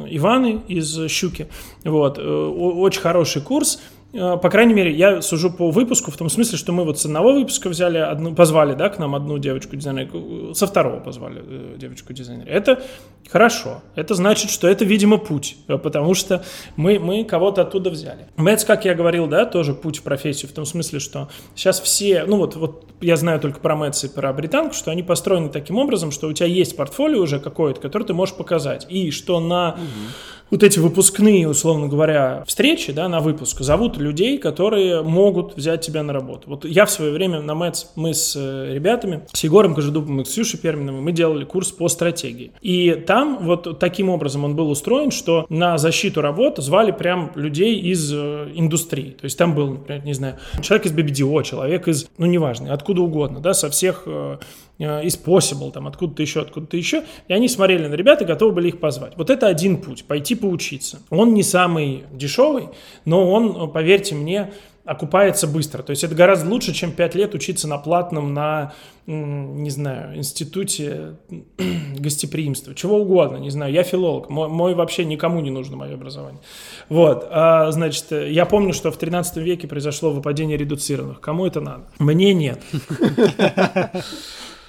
[0.09, 1.48] Иваны из Щуки.
[1.85, 3.83] Вот, э, очень хороший курс.
[4.14, 7.05] Э, по крайней мере, я сужу по выпуску в том смысле, что мы вот с
[7.05, 11.74] одного выпуска взяли одну, позвали, да, к нам одну девочку дизайнера, со второго позвали э,
[11.77, 12.48] девочку дизайнера.
[12.48, 12.83] Это
[13.29, 13.83] хорошо.
[13.96, 16.44] Это значит, что это, видимо, путь, э, потому что
[16.77, 18.29] мы, мы кого-то оттуда взяли.
[18.37, 22.24] Мэтс, как я говорил, да, тоже путь в профессию, в том смысле, что сейчас все,
[22.24, 25.77] ну вот, вот я знаю только про Мэтс и про британку, что они построены таким
[25.77, 29.72] образом, что у тебя есть портфолио уже какое-то, которое ты можешь показать, и что на...
[29.72, 35.80] Угу вот эти выпускные, условно говоря, встречи, да, на выпуск, зовут людей, которые могут взять
[35.80, 36.42] тебя на работу.
[36.46, 40.24] Вот я в свое время на МЭЦ, мы с э, ребятами, с Егором Кожедубом и
[40.24, 42.52] Ксюшей Перминовой, мы делали курс по стратегии.
[42.61, 47.80] И там вот таким образом он был устроен, что на защиту работы звали прям людей
[47.80, 49.11] из э, индустрии.
[49.11, 53.02] То есть там был, например, не знаю, человек из BBDO, человек из, ну, неважно, откуда
[53.02, 54.38] угодно, да, со всех Э,
[54.78, 58.68] из Possible, там откуда-то еще, откуда-то еще, и они смотрели на ребят и готовы были
[58.68, 59.12] их позвать.
[59.16, 61.00] Вот это один путь, пойти поучиться.
[61.10, 62.68] Он не самый дешевый,
[63.04, 64.50] но он, поверьте мне,
[64.84, 65.82] окупается быстро.
[65.82, 68.74] То есть это гораздо лучше, чем 5 лет учиться на платном, на,
[69.06, 71.16] не знаю, институте
[71.98, 73.72] гостеприимства, чего угодно, не знаю.
[73.72, 76.40] Я филолог, мой, мой вообще никому не нужно мое образование.
[76.88, 81.20] Вот, а, значит, я помню, что в 13 веке произошло выпадение редуцированных.
[81.20, 81.84] Кому это надо?
[81.98, 82.60] Мне нет.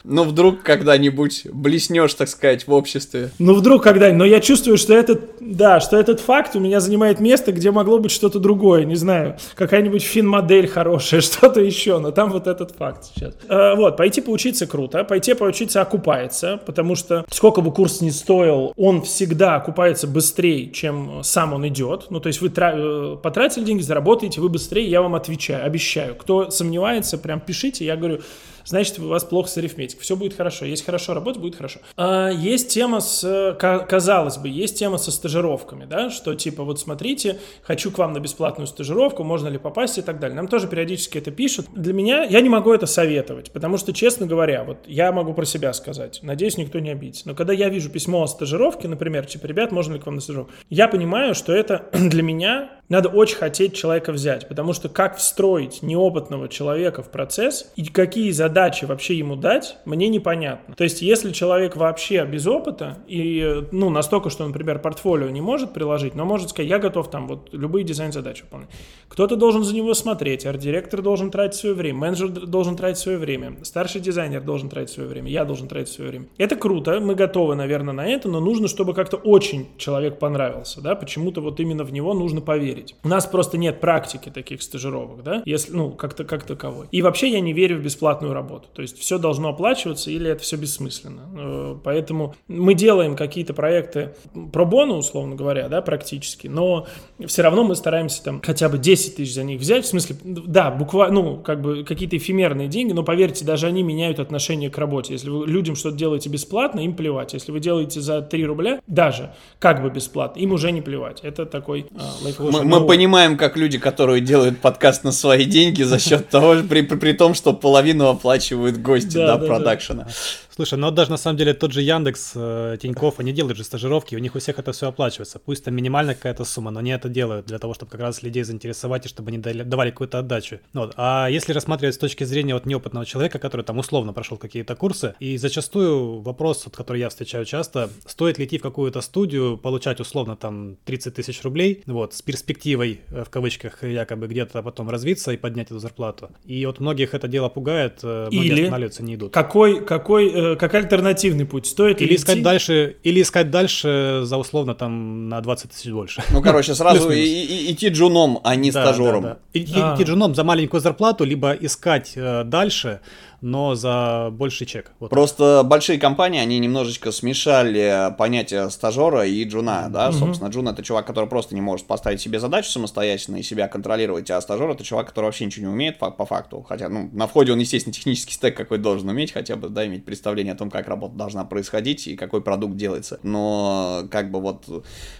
[0.07, 3.31] Но вдруг когда-нибудь блеснешь, так сказать, в обществе.
[3.39, 4.19] Ну, вдруг когда-нибудь.
[4.19, 7.97] Но я чувствую, что этот, да, что этот факт у меня занимает место, где могло
[7.97, 8.85] быть что-то другое.
[8.85, 11.97] Не знаю, какая-нибудь фин-модель хорошая, что-то еще.
[11.99, 13.33] Но там вот этот факт сейчас.
[13.47, 15.03] А, вот, пойти поучиться круто.
[15.03, 21.21] Пойти поучиться окупается, потому что сколько бы курс ни стоил, он всегда окупается быстрее, чем
[21.23, 22.07] сам он идет.
[22.09, 26.15] Ну, то есть вы тра- потратили деньги, заработаете, вы быстрее, я вам отвечаю, обещаю.
[26.15, 28.21] Кто сомневается, прям пишите, я говорю,
[28.65, 30.04] значит, у вас плохо с арифметикой.
[30.04, 30.65] Все будет хорошо.
[30.65, 31.80] Есть хорошо работать, будет хорошо.
[31.97, 37.39] А, есть тема с, казалось бы, есть тема со стажировками, да, что типа вот смотрите,
[37.63, 40.36] хочу к вам на бесплатную стажировку, можно ли попасть и так далее.
[40.36, 41.67] Нам тоже периодически это пишут.
[41.73, 45.45] Для меня, я не могу это советовать, потому что, честно говоря, вот я могу про
[45.45, 47.28] себя сказать, надеюсь, никто не обидится.
[47.28, 50.21] Но когда я вижу письмо о стажировке, например, типа, ребят, можно ли к вам на
[50.21, 55.17] стажировку, я понимаю, что это для меня надо очень хотеть человека взять, потому что как
[55.17, 60.76] встроить неопытного человека в процесс и какие задачи вообще ему дать, мне непонятно.
[60.76, 65.74] То есть, если человек вообще без опыта и, ну, настолько, что, например, портфолио не может
[65.74, 68.69] приложить, но может сказать, я готов там вот любые дизайн-задачи выполнять.
[69.08, 73.58] Кто-то должен за него смотреть, арт-директор должен тратить свое время, менеджер должен тратить свое время,
[73.63, 76.28] старший дизайнер должен тратить свое время, я должен тратить свое время.
[76.38, 80.95] Это круто, мы готовы, наверное, на это, но нужно, чтобы как-то очень человек понравился, да,
[80.95, 82.95] почему-то вот именно в него нужно поверить верить.
[83.03, 86.88] У нас просто нет практики таких стажировок, да, если, ну, как-то как таковой.
[86.91, 88.67] И вообще я не верю в бесплатную работу.
[88.73, 91.21] То есть все должно оплачиваться или это все бессмысленно.
[91.38, 94.15] Э, поэтому мы делаем какие-то проекты
[94.51, 96.88] про бону, условно говоря, да, практически, но
[97.25, 100.71] все равно мы стараемся там хотя бы 10 тысяч за них взять, в смысле, да,
[100.71, 105.13] буквально, ну, как бы какие-то эфемерные деньги, но поверьте, даже они меняют отношение к работе.
[105.13, 107.33] Если вы людям что-то делаете бесплатно, им плевать.
[107.33, 111.21] Если вы делаете за 3 рубля, даже как бы бесплатно, им уже не плевать.
[111.21, 116.30] Это такой э, мы понимаем, как люди, которые делают подкаст на свои деньги за счет
[116.30, 120.08] того, при, при, при том, что половину оплачивают гости, да, да, продакшена.
[120.55, 124.15] Слушай, ну даже на самом деле тот же Яндекс, э, Тинькофф, они делают же стажировки,
[124.15, 125.37] у них у всех это все оплачивается.
[125.37, 128.43] Пусть там минимальная какая-то сумма, но они это делают для того, чтобы как раз людей
[128.43, 130.59] заинтересовать и чтобы они давали какую-то отдачу.
[130.71, 130.93] Ну вот.
[130.95, 135.15] А если рассматривать с точки зрения вот неопытного человека, который там условно прошел какие-то курсы,
[135.19, 139.99] и зачастую вопрос, вот, который я встречаю часто, стоит ли идти в какую-то студию, получать
[139.99, 145.33] условно там 30 тысяч рублей, вот, с перспективой, э, в кавычках, якобы где-то потом развиться
[145.33, 146.29] и поднять эту зарплату.
[146.45, 149.33] И вот многих это дело пугает, э, многие Или останавливаются, не идут.
[149.33, 151.65] Какой, какой как альтернативный путь.
[151.65, 152.43] Стоит или искать идти?
[152.43, 156.23] дальше, или искать дальше за условно там на 20 тысяч больше.
[156.31, 159.23] Ну, короче, сразу и, и, идти джуном, а не да, стажером.
[159.23, 159.60] Да, да.
[159.60, 159.95] Идти, а.
[159.95, 162.99] идти джуном за маленькую зарплату, либо искать э, дальше
[163.45, 164.91] но за больший чек.
[164.99, 165.67] Вот Просто так.
[165.67, 170.17] большие компании, они немножечко смешали понятие стажера и джуна, да, угу.
[170.17, 174.31] собственно, джун это чувак, который просто не может поставить себе задачу самостоятельно и себя контролировать,
[174.31, 177.51] а стажер это чувак, который вообще ничего не умеет по факту, хотя, ну, на входе
[177.51, 180.88] он, естественно, технический стек какой должен уметь, хотя бы, да, иметь представление о том, как
[180.88, 184.65] работа должна происходить и какой продукт делается, но, как бы, вот,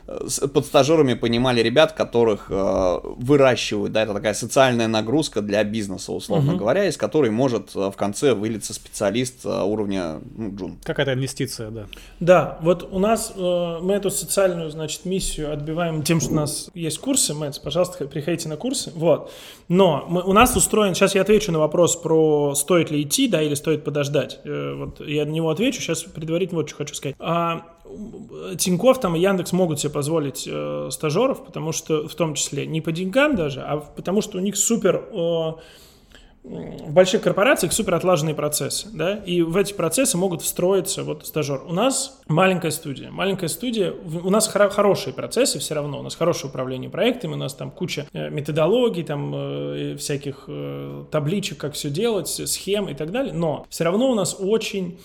[0.08, 6.12] э, под стажерами понимали ребят, которых э, выращивают, да, это такая социальная нагрузка для бизнеса,
[6.12, 6.60] условно угу.
[6.60, 10.78] говоря, из которой может э, в конце выльется специалист а, уровня ну, джун.
[10.84, 11.86] Какая-то инвестиция, да.
[12.20, 16.70] Да, вот у нас э, мы эту социальную, значит, миссию отбиваем тем, что у нас
[16.74, 19.32] есть курсы, Мэтс, пожалуйста, приходите на курсы, вот.
[19.68, 23.42] Но мы, у нас устроен, сейчас я отвечу на вопрос про стоит ли идти, да,
[23.42, 24.40] или стоит подождать.
[24.44, 27.16] Э, вот я на него отвечу, сейчас предварительно вот что хочу сказать.
[27.20, 27.66] А,
[28.58, 32.82] Тинькофф там и Яндекс могут себе позволить э, стажеров, потому что в том числе не
[32.82, 35.52] по деньгам даже, а потому что у них супер э,
[36.46, 41.64] в больших корпорациях супер отлаженные процессы, да, и в эти процессы могут встроиться вот стажер.
[41.68, 46.16] У нас маленькая студия, маленькая студия, у нас хоро- хорошие процессы все равно, у нас
[46.16, 51.74] хорошее управление проектами, у нас там куча э, методологий, там э, всяких э, табличек, как
[51.74, 55.00] все делать, схем и так далее, но все равно у нас очень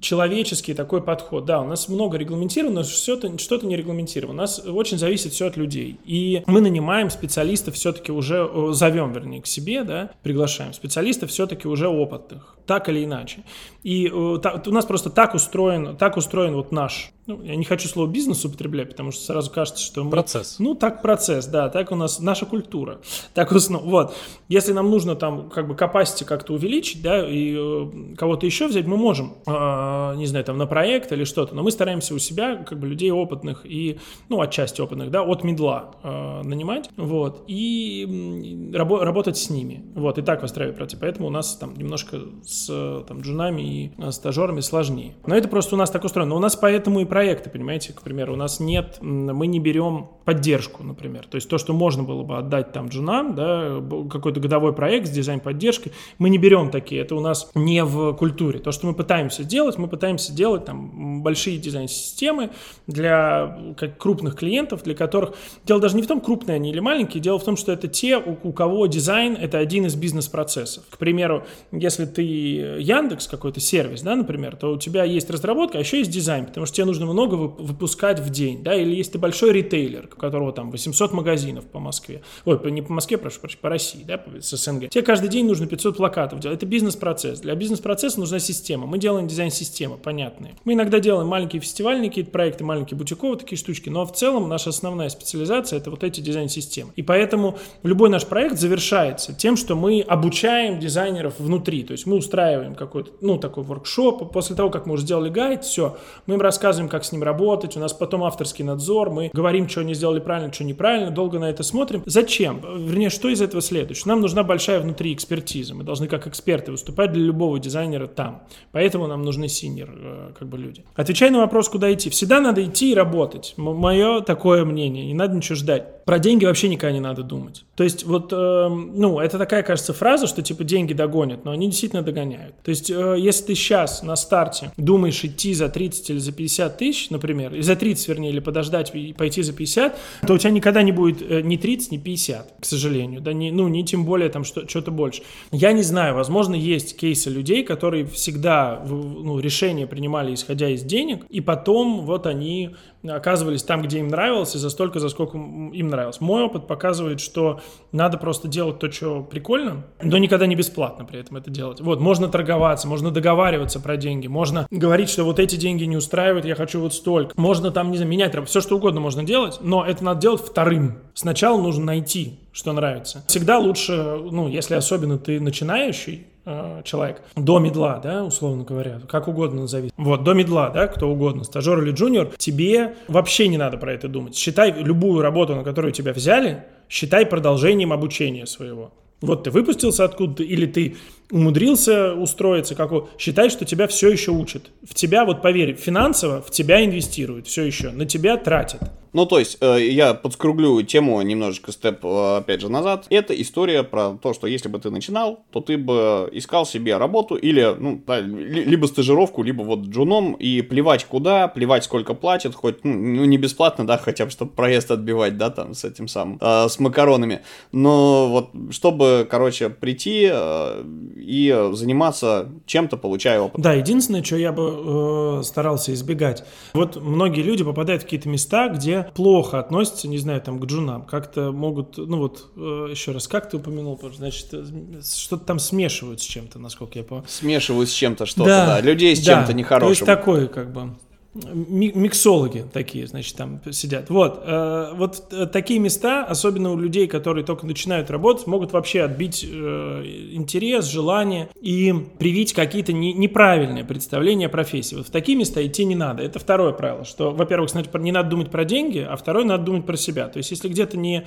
[0.00, 1.44] человеческий такой подход.
[1.46, 4.34] Да, у нас много регламентировано, что-то, что-то не регламентировано.
[4.34, 5.98] У нас очень зависит все от людей.
[6.04, 11.88] И мы нанимаем специалистов все-таки уже, зовем, вернее, к себе, да, приглашаем специалистов все-таки уже
[11.88, 13.38] опытных, так или иначе.
[13.82, 18.08] И у нас просто так устроен, так устроен вот наш ну, я не хочу слово
[18.08, 20.10] бизнес употреблять, потому что сразу кажется, что мы...
[20.10, 20.56] Процесс.
[20.58, 23.00] Ну, так процесс, да, так у нас наша культура.
[23.34, 24.14] Так ну, вот.
[24.48, 28.86] Если нам нужно там как бы capacity как-то увеличить, да, и э, кого-то еще взять,
[28.86, 32.56] мы можем, э, не знаю, там на проект или что-то, но мы стараемся у себя
[32.56, 38.70] как бы людей опытных и, ну, отчасти опытных, да, от медла э, нанимать, вот, и
[38.72, 40.90] рабо- работать с ними, вот, и так выстраивать проект.
[41.00, 45.14] Поэтому у нас там немножко с там джунами и э, стажерами сложнее.
[45.26, 46.30] Но это просто у нас так устроено.
[46.30, 49.60] Но у нас поэтому и проект проекты, понимаете, к примеру, у нас нет, мы не
[49.60, 51.26] берем поддержку, например.
[51.26, 55.10] То есть то, что можно было бы отдать там джунам, да, какой-то годовой проект с
[55.10, 58.58] дизайн-поддержкой, мы не берем такие, это у нас не в культуре.
[58.58, 62.50] То, что мы пытаемся делать, мы пытаемся делать там большие дизайн-системы
[62.86, 65.34] для как, крупных клиентов, для которых...
[65.66, 68.16] Дело даже не в том, крупные они или маленькие, дело в том, что это те,
[68.16, 70.84] у, у кого дизайн— это один из бизнес-процессов.
[70.88, 75.80] К примеру, если ты Яндекс, какой-то сервис, да, например, то у тебя есть разработка, а
[75.80, 79.18] еще есть дизайн, потому что тебе нужно много выпускать в день, да, или если ты
[79.18, 83.60] большой ритейлер, у которого там 800 магазинов по Москве, ой, не по Москве, прошу прощения,
[83.60, 87.54] по России, да, с СНГ, тебе каждый день нужно 500 плакатов делать, это бизнес-процесс, для
[87.54, 90.54] бизнес-процесса нужна система, мы делаем дизайн-системы, понятные.
[90.64, 94.70] Мы иногда делаем маленькие фестивальные какие-то проекты, маленькие бутиковые такие штучки, но в целом наша
[94.70, 96.92] основная специализация это вот эти дизайн-системы.
[96.96, 102.16] И поэтому любой наш проект завершается тем, что мы обучаем дизайнеров внутри, то есть мы
[102.16, 105.96] устраиваем какой-то, ну, такой воркшоп, после того, как мы уже сделали гайд, все,
[106.26, 109.80] мы им рассказываем, как с ним работать, у нас потом авторский надзор, мы говорим, что
[109.80, 112.02] они сделали правильно, что неправильно, долго на это смотрим.
[112.06, 112.60] Зачем?
[112.60, 113.96] Вернее, что из этого следует?
[113.96, 118.42] Что нам нужна большая внутри экспертиза, мы должны как эксперты выступать для любого дизайнера там.
[118.72, 120.84] Поэтому нам нужны senior, э, как бы люди.
[120.94, 122.10] Отвечая на вопрос, куда идти.
[122.10, 123.54] Всегда надо идти и работать.
[123.56, 125.06] Мое такое мнение.
[125.06, 126.04] Не надо ничего ждать.
[126.04, 127.64] Про деньги вообще никогда не надо думать.
[127.76, 131.68] То есть вот, э, ну, это такая, кажется, фраза, что типа деньги догонят, но они
[131.68, 132.56] действительно догоняют.
[132.62, 136.79] То есть э, если ты сейчас на старте думаешь идти за 30 или за 50
[136.80, 140.82] тысяч, например, за 30, вернее, или подождать и пойти за 50, то у тебя никогда
[140.82, 144.30] не будет э, ни 30, ни 50, к сожалению, да, не, ну, не тем более
[144.30, 145.22] там что, что-то больше.
[145.52, 151.26] Я не знаю, возможно, есть кейсы людей, которые всегда ну, решения принимали, исходя из денег,
[151.28, 152.70] и потом вот они
[153.08, 156.20] оказывались там, где им нравилось, и за столько, за сколько им нравилось.
[156.20, 157.60] Мой опыт показывает, что
[157.92, 161.80] надо просто делать то, что прикольно, но никогда не бесплатно при этом это делать.
[161.80, 166.44] Вот, можно торговаться, можно договариваться про деньги, можно говорить, что вот эти деньги не устраивают,
[166.44, 167.32] я хочу хочу вот столько.
[167.36, 170.98] Можно там, не знаю, менять все что угодно можно делать, но это надо делать вторым.
[171.14, 173.24] Сначала нужно найти, что нравится.
[173.26, 173.92] Всегда лучше,
[174.30, 179.90] ну, если особенно ты начинающий, э, человек до медла, да, условно говоря, как угодно назови.
[179.96, 184.06] Вот, до медла, да, кто угодно, стажер или джуниор, тебе вообще не надо про это
[184.06, 184.36] думать.
[184.36, 188.92] Считай любую работу, на которую тебя взяли, считай продолжением обучения своего.
[189.20, 190.96] Вот ты выпустился откуда-то, или ты
[191.30, 193.08] умудрился устроиться, как у...
[193.18, 194.70] считай, что тебя все еще учат.
[194.82, 198.82] В тебя, вот поверь, финансово в тебя инвестируют все еще, на тебя тратят.
[199.12, 203.06] Ну, то есть, э, я подскруглю тему немножечко степ, э, опять же, назад.
[203.10, 207.34] Это история про то, что если бы ты начинал, то ты бы искал себе работу
[207.34, 212.84] или, ну, да, либо стажировку, либо вот джуном, и плевать куда, плевать сколько платят, хоть,
[212.84, 216.38] ну, ну, не бесплатно, да, хотя бы, чтобы проезд отбивать, да, там, с этим самым,
[216.40, 217.40] э, с макаронами.
[217.72, 220.84] Но вот, чтобы, короче, прийти э,
[221.20, 223.60] и заниматься чем-то, получая опыт.
[223.60, 226.44] Да, единственное, что я бы э, старался избегать.
[226.72, 231.02] Вот многие люди попадают в какие-то места, где плохо относятся, не знаю, там, к джунам.
[231.02, 234.64] Как-то могут, ну вот, э, еще раз, как ты упомянул, значит, э,
[235.02, 237.24] что-то там смешивают с чем-то, насколько я понял.
[237.28, 238.66] Смешивают с чем-то что-то, да.
[238.66, 238.80] да.
[238.80, 239.34] Людей с да.
[239.34, 239.86] чем-то нехорошим.
[239.86, 240.94] То есть такое, как бы
[241.32, 244.10] миксологи такие, значит, там сидят.
[244.10, 249.02] Вот, э, вот э, такие места, особенно у людей, которые только начинают работать, могут вообще
[249.02, 254.96] отбить э, интерес, желание и привить какие-то не, неправильные представления о профессии.
[254.96, 256.24] Вот в такие места идти не надо.
[256.24, 259.86] Это второе правило, что, во-первых, значит, не надо думать про деньги, а второе, надо думать
[259.86, 260.26] про себя.
[260.26, 261.26] То есть, если где-то не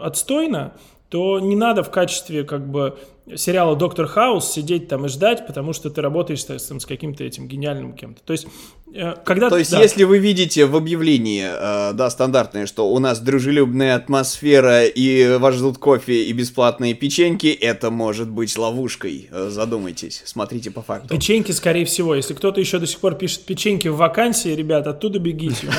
[0.00, 0.72] отстойно,
[1.10, 2.96] то не надо в качестве как бы
[3.34, 7.48] сериала «Доктор Хаус» сидеть там и ждать, потому что ты работаешь там, с каким-то этим
[7.48, 8.20] гениальным кем-то.
[8.22, 8.46] То есть,
[8.92, 9.48] э, когда...
[9.48, 9.80] То есть, да.
[9.80, 15.54] если вы видите в объявлении, э, да, стандартное, что у нас дружелюбная атмосфера и вас
[15.54, 19.28] ждут кофе и бесплатные печеньки, это может быть ловушкой.
[19.30, 21.08] Э, задумайтесь, смотрите по факту.
[21.08, 22.14] Печеньки, скорее всего.
[22.14, 25.70] Если кто-то еще до сих пор пишет печеньки в вакансии, ребят, оттуда бегите.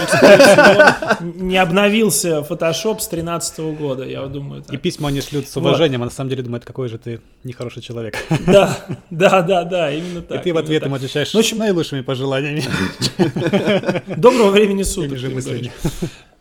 [1.22, 4.64] Не обновился Photoshop с 2013 года, я думаю.
[4.72, 7.82] И письма они шлют с уважением, а на самом деле думают, какой же ты нехороший
[7.82, 8.18] человек.
[8.46, 8.78] Да,
[9.10, 10.42] да, да, да, именно так.
[10.42, 11.58] И ты в ответ им отвечаешь ну, общем...
[11.60, 12.64] наилучшими пожеланиями.
[14.18, 15.20] Доброго времени суток.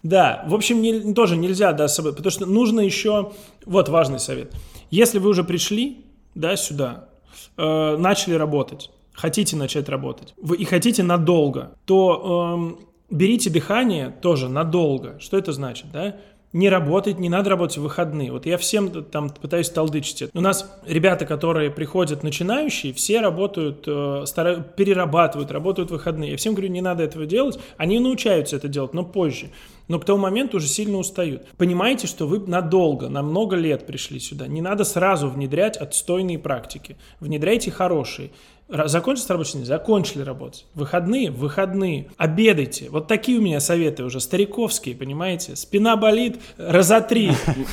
[0.02, 3.32] Да, в общем, не, тоже нельзя, да, собой, потому что нужно еще,
[3.64, 4.52] вот важный совет.
[4.90, 7.08] Если вы уже пришли, да, сюда,
[7.56, 14.50] э, начали работать, хотите начать работать, вы и хотите надолго, то э, берите дыхание тоже
[14.50, 15.18] надолго.
[15.20, 16.16] Что это значит, да?
[16.54, 18.30] Не работать, не надо работать в выходные.
[18.30, 20.38] Вот я всем там пытаюсь толдычить это.
[20.38, 26.30] У нас ребята, которые приходят начинающие, все работают, э, старают, перерабатывают, работают в выходные.
[26.30, 27.58] Я всем говорю, не надо этого делать.
[27.76, 29.50] Они научаются это делать, но позже.
[29.88, 31.44] Но к тому моменту уже сильно устают.
[31.58, 34.46] Понимаете, что вы надолго, на много лет пришли сюда.
[34.46, 36.96] Не надо сразу внедрять отстойные практики.
[37.18, 38.30] Внедряйте хорошие.
[38.68, 39.66] Закончился рабочий день?
[39.66, 40.64] Закончили работать.
[40.74, 41.30] Выходные?
[41.30, 42.08] Выходные.
[42.16, 42.88] Обедайте.
[42.88, 45.54] Вот такие у меня советы уже, стариковские, понимаете?
[45.54, 47.32] Спина болит, разотри.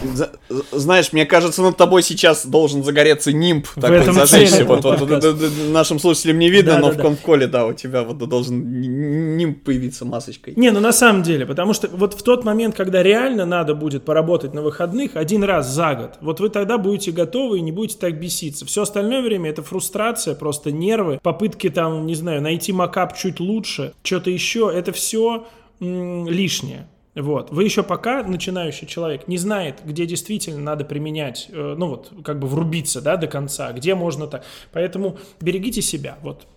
[0.71, 4.65] Знаешь, мне кажется, над тобой сейчас должен загореться нимб такой зажечься.
[4.65, 4.83] Вот,
[5.69, 10.55] нашим слушателям не видно, но в конколе, да, у тебя вот должен нимб появиться масочкой.
[10.57, 14.03] Не, ну на самом деле, потому что вот в тот момент, когда реально надо будет
[14.03, 17.97] поработать на выходных один раз за год, вот вы тогда будете готовы и не будете
[17.97, 18.65] так беситься.
[18.65, 23.93] Все остальное время это фрустрация просто нервы, попытки там, не знаю, найти макап чуть лучше,
[24.03, 25.47] что-то еще, это все
[25.79, 26.87] м- лишнее.
[27.15, 27.51] Вот.
[27.51, 32.39] Вы еще пока начинающий человек не знает, где действительно надо применять, э, ну вот, как
[32.39, 34.43] бы врубиться, да, до конца, где можно так.
[34.71, 36.47] Поэтому берегите себя, вот.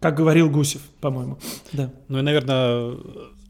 [0.00, 1.38] Как говорил Гусев, по-моему.
[1.72, 1.90] Да.
[2.08, 2.94] Ну и, наверное,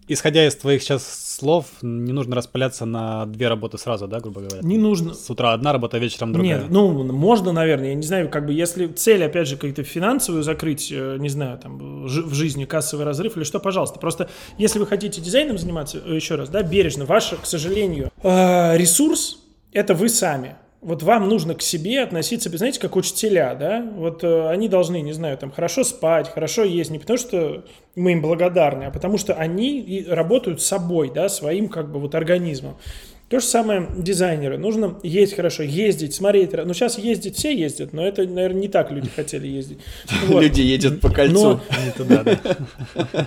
[0.08, 4.60] исходя из твоих сейчас слов, не нужно распыляться на две работы сразу, да, грубо говоря?
[4.62, 5.14] Не нужно.
[5.14, 6.60] С утра одна работа, вечером другая.
[6.60, 10.42] Нет, ну, можно, наверное, я не знаю, как бы, если цель, опять же, как-то финансовую
[10.42, 13.98] закрыть, э, не знаю, там, в жизни кассовый разрыв или что, пожалуйста.
[13.98, 18.76] Просто, если вы хотите дизайном заниматься, э, еще раз, да, бережно, ваш, к сожалению, э,
[18.76, 19.38] ресурс–
[19.72, 23.84] это вы сами вот вам нужно к себе относиться, знаете, как учителя, да?
[23.96, 27.64] Вот э, они должны, не знаю, там хорошо спать, хорошо есть, не потому что
[27.96, 32.14] мы им благодарны, а потому что они работают с собой, да, своим как бы вот
[32.14, 32.76] организмом.
[33.28, 34.58] То же самое дизайнеры.
[34.58, 36.52] Нужно есть хорошо, ездить, смотреть.
[36.52, 39.78] Ну, сейчас ездить все ездят, но это, наверное, не так люди хотели ездить.
[40.28, 41.58] Люди ездят по кольцу.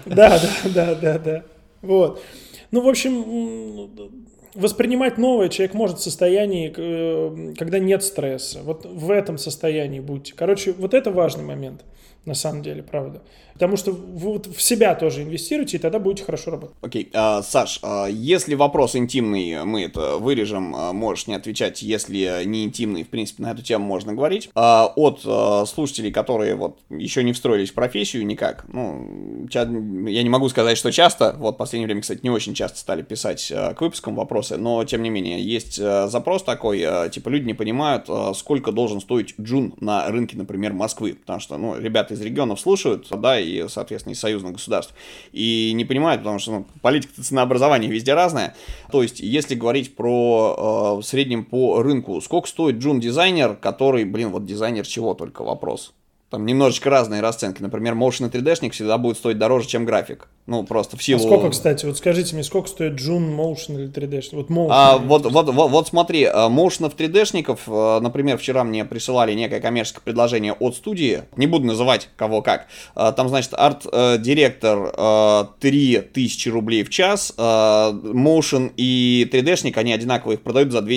[0.06, 1.44] Да, да, да, да, да.
[1.82, 2.24] Вот.
[2.72, 8.62] Ну, в общем, воспринимать новое человек может в состоянии, э, когда нет стресса.
[8.64, 10.34] Вот в этом состоянии будьте.
[10.36, 11.84] Короче, вот это важный момент,
[12.26, 13.22] на самом деле, правда.
[13.60, 16.78] Потому что вы вот в себя тоже инвестируете, и тогда будете хорошо работать.
[16.82, 22.46] Окей, а, Саш, а, если вопрос интимный, мы это вырежем, а, можешь не отвечать, если
[22.46, 24.50] не интимный, в принципе, на эту тему можно говорить.
[24.56, 30.30] А, от а, слушателей, которые вот еще не встроились в профессию никак, ну, я не
[30.30, 33.74] могу сказать, что часто, вот в последнее время, кстати, не очень часто стали писать а,
[33.74, 37.54] к выпускам вопросы, но, тем не менее, есть а, запрос такой, а, типа, люди не
[37.54, 42.22] понимают, а, сколько должен стоить джун на рынке, например, Москвы, потому что, ну, ребята из
[42.22, 44.94] регионов слушают, да, и и, соответственно, из союзных государств.
[45.32, 48.56] И не понимают, потому что ну, политика ценообразования везде разная.
[48.92, 54.30] То есть, если говорить про э, в среднем по рынку, сколько стоит джун-дизайнер, который, блин,
[54.30, 55.94] вот дизайнер чего только вопрос.
[56.30, 57.62] Там немножечко разные расценки.
[57.62, 60.28] Например, motion 3D-шник всегда будет стоить дороже, чем график.
[60.50, 61.20] Ну, просто в силу...
[61.20, 64.24] А сколько, кстати, вот скажите мне, сколько стоит Джун Motion или 3D?
[64.32, 69.60] Вот, motion, а, вот, вот, вот, вот смотри, Motion 3D-шников, например, вчера мне присылали некое
[69.60, 76.84] коммерческое предложение от студии, не буду называть кого как, а, там, значит, арт-директор 3000 рублей
[76.84, 80.90] в час, Motion и 3D-шник, они одинаково их продают за 2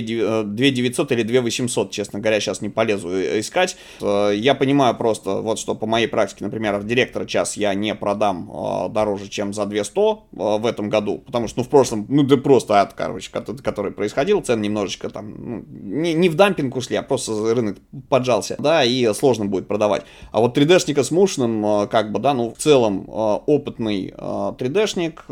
[0.44, 3.76] 900 или 2 800, честно говоря, сейчас не полезу искать.
[4.00, 8.50] Я понимаю просто, вот что по моей практике, например, арт-директора час я не продам
[8.90, 12.22] дороже, чем чем за 200 э, в этом году, потому что, ну, в прошлом, ну,
[12.22, 16.96] да просто ад, короче, который происходил, цены немножечко там, ну, не, не в дампинг ушли,
[16.96, 17.78] а просто рынок
[18.08, 20.04] поджался, да, и сложно будет продавать.
[20.30, 25.24] А вот 3D-шника с мушным, э, как бы, да, ну, в целом, э, опытный 3D-шник,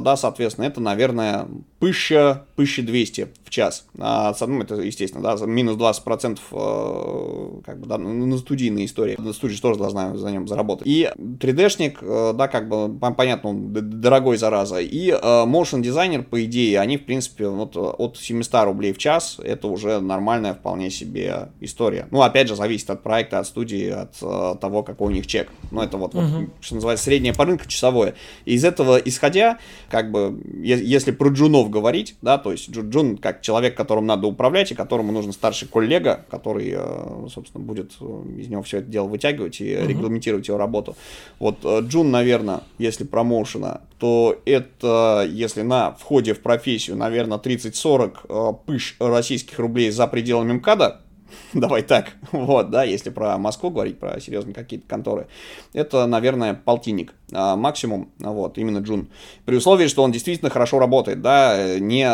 [0.00, 1.46] да, соответственно, это, наверное,
[1.80, 3.86] 1000, 1200 в час.
[3.98, 9.16] А, ну, это, естественно, да, минус 20% э, как бы, да, на студийной истории.
[9.32, 10.86] Студия тоже должна за нем заработать.
[10.86, 14.80] И 3D-шник, э, да, как бы, понятно, он дорогой, зараза.
[14.80, 19.38] И э, motion дизайнер, по идее, они, в принципе, вот от 700 рублей в час,
[19.42, 22.06] это уже нормальная вполне себе история.
[22.10, 25.48] Ну, опять же, зависит от проекта, от студии, от э, того, какой у них чек.
[25.70, 26.40] Ну, это вот, uh-huh.
[26.40, 28.14] вот, что называется, среднее по рынку часовое.
[28.44, 29.58] И из этого исходя,
[29.90, 34.72] как бы, если про джунов говорить, да, то есть Джун как человек, которым надо управлять
[34.72, 39.06] и которому нужен старший коллега, который, э, собственно, будет э, из него все это дело
[39.06, 39.86] вытягивать и угу.
[39.86, 40.96] регламентировать его работу.
[41.38, 43.04] Вот э, Джун, наверное, если
[43.38, 50.52] промоушена, то это, если на входе в профессию, наверное, 30-40 пыш российских рублей за пределами
[50.54, 51.00] МКАДа,
[51.52, 55.26] давай так, вот, да, если про Москву говорить, про серьезные какие-то конторы,
[55.72, 59.08] это, наверное, полтинник максимум, вот, именно Джун.
[59.44, 62.06] При условии, что он действительно хорошо работает, да, не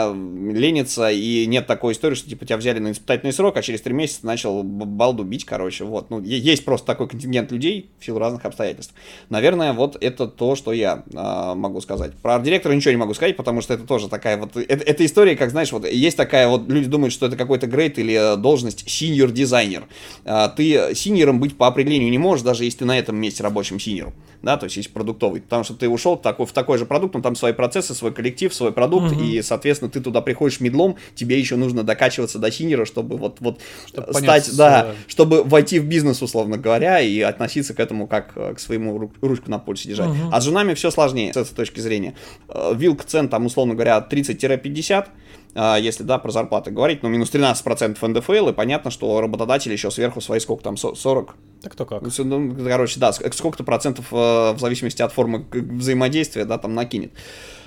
[0.52, 3.92] ленится и нет такой истории, что, типа, тебя взяли на испытательный срок, а через три
[3.92, 6.10] месяца начал балду бить, короче, вот.
[6.10, 8.94] Ну, есть просто такой контингент людей в силу разных обстоятельств.
[9.28, 12.14] Наверное, вот это то, что я а, могу сказать.
[12.14, 15.36] Про арт-директора ничего не могу сказать, потому что это тоже такая вот, это, это история,
[15.36, 19.30] как, знаешь, вот, есть такая вот, люди думают, что это какой-то грейд или должность senior
[19.30, 19.84] дизайнер.
[20.24, 23.78] А, ты синьором быть по определению не можешь, даже если ты на этом месте рабочим
[23.78, 27.14] синьором, да, то есть есть продуктовый, потому что ты ушел такой, в такой же продукт,
[27.14, 29.22] но там свои процессы, свой коллектив, свой продукт, угу.
[29.22, 33.61] и, соответственно, ты туда приходишь медлом, тебе еще нужно докачиваться до синьора, чтобы вот, вот
[33.86, 38.07] чтобы стать, понять, да, да, чтобы войти в бизнес, условно говоря, и относиться к этому
[38.07, 40.09] как э, к своему ручку на пульсе держать.
[40.09, 40.30] Угу.
[40.32, 42.14] А с женами все сложнее с этой точки зрения.
[42.48, 45.07] Э, вилк цен там, условно говоря, 30-50, а,
[45.55, 50.20] если, да, про зарплаты говорить, ну, минус 13% НДФЛ, и понятно, что работодатель еще сверху
[50.20, 51.36] свои сколько там, 40?
[51.62, 52.02] Так кто как.
[52.18, 54.16] Ну, короче, да, сколько-то процентов э,
[54.52, 57.12] в зависимости от формы взаимодействия, да, там накинет.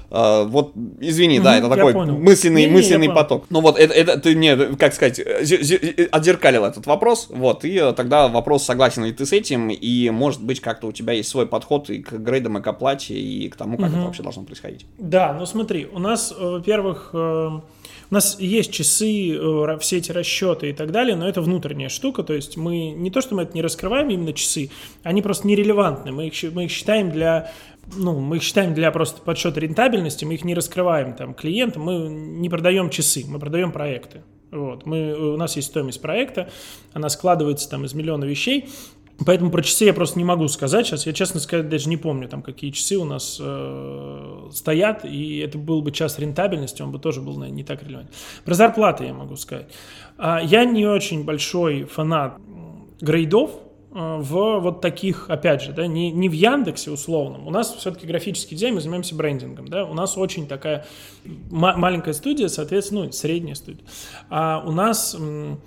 [0.09, 0.71] Uh, вот,
[1.01, 2.17] извини, mm-hmm, да, это такой понял.
[2.17, 3.45] мысленный, не, мысленный не, поток.
[3.49, 8.29] Ну вот, это, это ты мне, как сказать, отзеркалил этот вопрос, вот, и э, тогда
[8.29, 11.89] вопрос, согласен ли ты с этим, и, может быть, как-то у тебя есть свой подход
[11.89, 13.97] и к грейдам, и к оплате, и к тому, как mm-hmm.
[13.97, 14.85] это вообще должно происходить.
[14.97, 17.09] Да, ну смотри, у нас, во-первых,
[18.09, 22.23] у нас есть часы, э, все эти расчеты и так далее, но это внутренняя штука,
[22.23, 24.69] то есть мы не то, что мы это не раскрываем именно часы,
[25.03, 27.51] они просто нерелевантны, мы их, мы их считаем для
[27.95, 32.09] ну, мы их считаем для просто подсчета рентабельности, мы их не раскрываем там клиентам, мы
[32.09, 34.23] не продаем часы, мы продаем проекты.
[34.51, 34.85] Вот.
[34.85, 36.49] Мы, у нас есть стоимость проекта,
[36.93, 38.69] она складывается там из миллиона вещей,
[39.25, 41.05] Поэтому про часы я просто не могу сказать сейчас.
[41.05, 45.57] Я, честно сказать, даже не помню, там, какие часы у нас э, стоят, и это
[45.57, 48.11] был бы час рентабельности, он бы тоже был, наверное, не так релевантен.
[48.45, 49.67] Про зарплаты я могу сказать.
[50.17, 52.37] А, я не очень большой фанат
[53.01, 53.51] грейдов,
[53.91, 57.47] э, в вот таких, опять же, да, не, не в Яндексе условном.
[57.47, 60.85] У нас все-таки графический дизайн, мы занимаемся брендингом, да, у нас очень такая
[61.49, 63.83] маленькая студия, соответственно, ну, средняя студия.
[64.29, 65.59] А у нас м,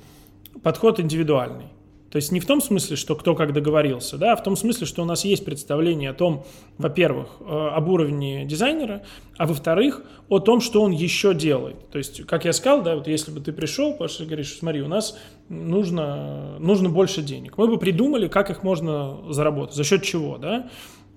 [0.62, 1.66] подход индивидуальный.
[2.11, 4.86] То есть не в том смысле, что кто как договорился, да, а в том смысле,
[4.86, 6.44] что у нас есть представление о том,
[6.76, 9.02] во-первых, э, об уровне дизайнера,
[9.38, 11.88] а во-вторых, о том, что он еще делает.
[11.90, 14.88] То есть, как я сказал, да, вот если бы ты пришел, Паша, говоришь, смотри, у
[14.88, 15.16] нас
[15.48, 17.56] нужно, нужно больше денег.
[17.56, 20.68] Мы бы придумали, как их можно заработать, за счет чего, да.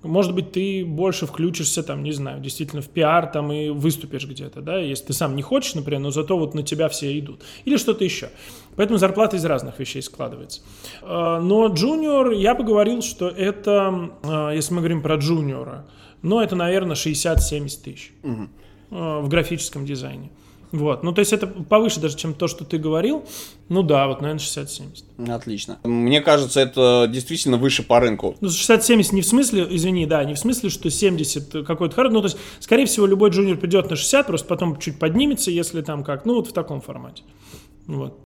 [0.04, 4.62] Может быть, ты больше включишься, там, не знаю, действительно в пиар там и выступишь где-то,
[4.62, 7.42] да, если ты сам не хочешь, например, но зато вот на тебя все идут.
[7.64, 8.30] Или что-то еще.
[8.76, 10.62] Поэтому зарплата из разных вещей складывается.
[11.02, 15.86] А, но джуниор, я поговорил, что это, а, если мы говорим про джуниора,
[16.22, 18.48] ну, это, наверное, 60-70 тысяч угу.
[18.90, 20.32] в графическом дизайне.
[20.74, 23.24] Вот, ну то есть это повыше даже, чем то, что ты говорил.
[23.70, 25.32] Ну да, вот, наверное, 60-70.
[25.32, 25.78] Отлично.
[25.84, 28.36] Мне кажется, это действительно выше по рынку.
[28.42, 32.22] Ну, 60-70 не в смысле, извини, да, не в смысле, что 70 какой-то хард, ну
[32.22, 36.04] то есть, скорее всего, любой джуниор придет на 60, просто потом чуть поднимется, если там
[36.04, 37.22] как, ну вот в таком формате.
[37.86, 38.23] Вот.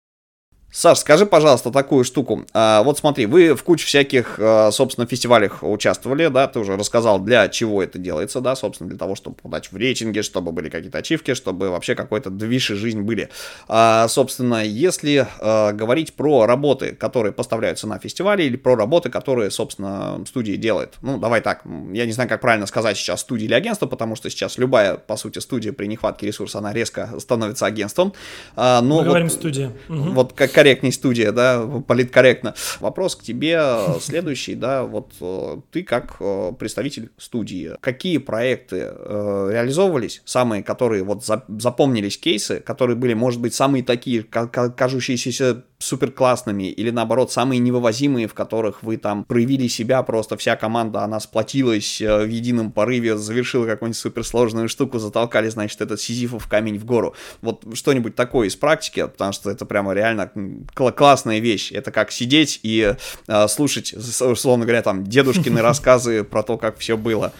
[0.72, 2.44] Саш, скажи, пожалуйста, такую штуку.
[2.52, 7.18] А, вот смотри, вы в куче всяких, а, собственно, фестивалях участвовали, да, ты уже рассказал,
[7.18, 10.98] для чего это делается, да, собственно, для того, чтобы подать в рейтинге, чтобы были какие-то
[10.98, 13.30] ачивки, чтобы вообще какой-то движ и жизнь были.
[13.68, 19.50] А, собственно, если а, говорить про работы, которые поставляются на фестивале, или про работы, которые,
[19.50, 20.96] собственно, студии делают.
[21.00, 21.62] Ну, давай так,
[21.92, 25.16] я не знаю, как правильно сказать сейчас студия или агентство, потому что сейчас любая, по
[25.16, 28.12] сути, студия при нехватке ресурса, она резко становится агентством.
[28.56, 29.72] А, но Мы вот, говорим студия.
[29.88, 32.54] Вот как политкорректней студия, да, политкорректно.
[32.80, 38.76] Вопрос к тебе э, следующий, да, вот э, ты как э, представитель студии, какие проекты
[38.76, 46.70] реализовывались, самые, которые вот запомнились кейсы, которые были, может быть, самые такие, кажущиеся супер классными
[46.70, 52.00] или наоборот самые невывозимые, в которых вы там проявили себя, просто вся команда, она сплотилась
[52.00, 57.14] в едином порыве, завершила какую-нибудь суперсложную штуку, затолкали, значит, этот сизифов камень в гору.
[57.42, 60.30] Вот что-нибудь такое из практики, потому что это прямо реально
[60.74, 61.72] классная вещь.
[61.72, 62.94] Это как сидеть и
[63.28, 67.32] э, слушать, условно говоря, там, дедушкины рассказы про то, как все было.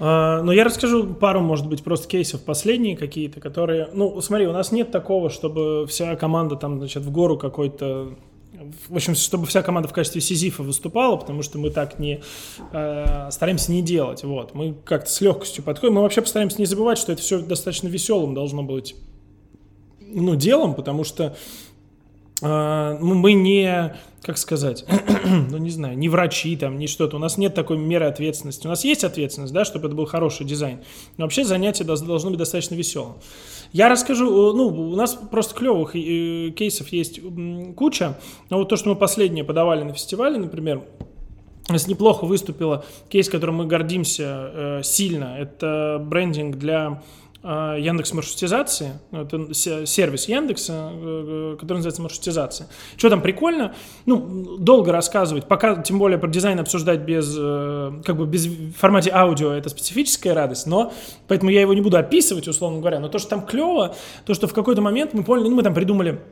[0.00, 3.88] Uh, но я расскажу пару, может быть, просто кейсов последние какие-то, которые...
[3.92, 8.14] Ну, смотри, у нас нет такого, чтобы вся команда там, значит, в гору какой-то...
[8.88, 12.22] В общем, чтобы вся команда в качестве сизифа выступала, потому что мы так не...
[12.72, 14.54] Э, стараемся не делать, вот.
[14.54, 15.94] Мы как-то с легкостью подходим.
[15.94, 18.96] Мы вообще постараемся не забывать, что это все достаточно веселым должно быть,
[20.00, 21.36] ну, делом, потому что а, ну,
[22.40, 24.84] мы не, как сказать,
[25.24, 27.16] ну не знаю, не врачи там, не что-то.
[27.16, 28.66] У нас нет такой меры ответственности.
[28.66, 30.80] У нас есть ответственность, да, чтобы это был хороший дизайн.
[31.16, 33.14] Но вообще занятие должно быть достаточно веселым.
[33.72, 37.20] Я расскажу, ну, у нас просто клевых кейсов есть
[37.76, 38.18] куча.
[38.50, 40.82] Но вот то, что мы последнее подавали на фестивале, например,
[41.68, 45.36] нас неплохо выступило кейс, которым мы гордимся э, сильно.
[45.38, 47.02] Это брендинг для
[47.44, 52.68] Яндекс маршрутизации, ну, это сервис Яндекса, э, э, который называется маршрутизация.
[52.96, 53.74] Что там прикольно?
[54.06, 59.10] Ну, долго рассказывать, пока, тем более про дизайн обсуждать без, э, как бы без формате
[59.12, 60.94] аудио, это специфическая радость, но,
[61.28, 64.46] поэтому я его не буду описывать, условно говоря, но то, что там клево, то, что
[64.46, 66.22] в какой-то момент мы поняли, ну, мы там придумали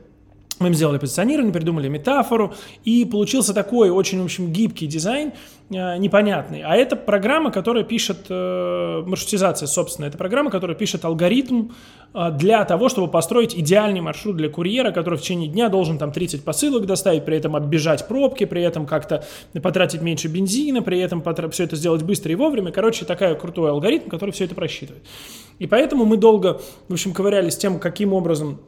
[0.59, 5.33] мы им сделали позиционирование, придумали метафору, и получился такой очень, в общем, гибкий дизайн,
[5.69, 6.61] э, непонятный.
[6.61, 11.69] А это программа, которая пишет, э, маршрутизация, собственно, это программа, которая пишет алгоритм
[12.13, 16.11] э, для того, чтобы построить идеальный маршрут для курьера, который в течение дня должен там
[16.11, 19.23] 30 посылок доставить, при этом оббежать пробки, при этом как-то
[19.61, 22.71] потратить меньше бензина, при этом все это сделать быстро и вовремя.
[22.71, 25.03] Короче, такой крутой алгоритм, который все это просчитывает.
[25.59, 28.59] И поэтому мы долго, в общем, ковырялись тем, каким образом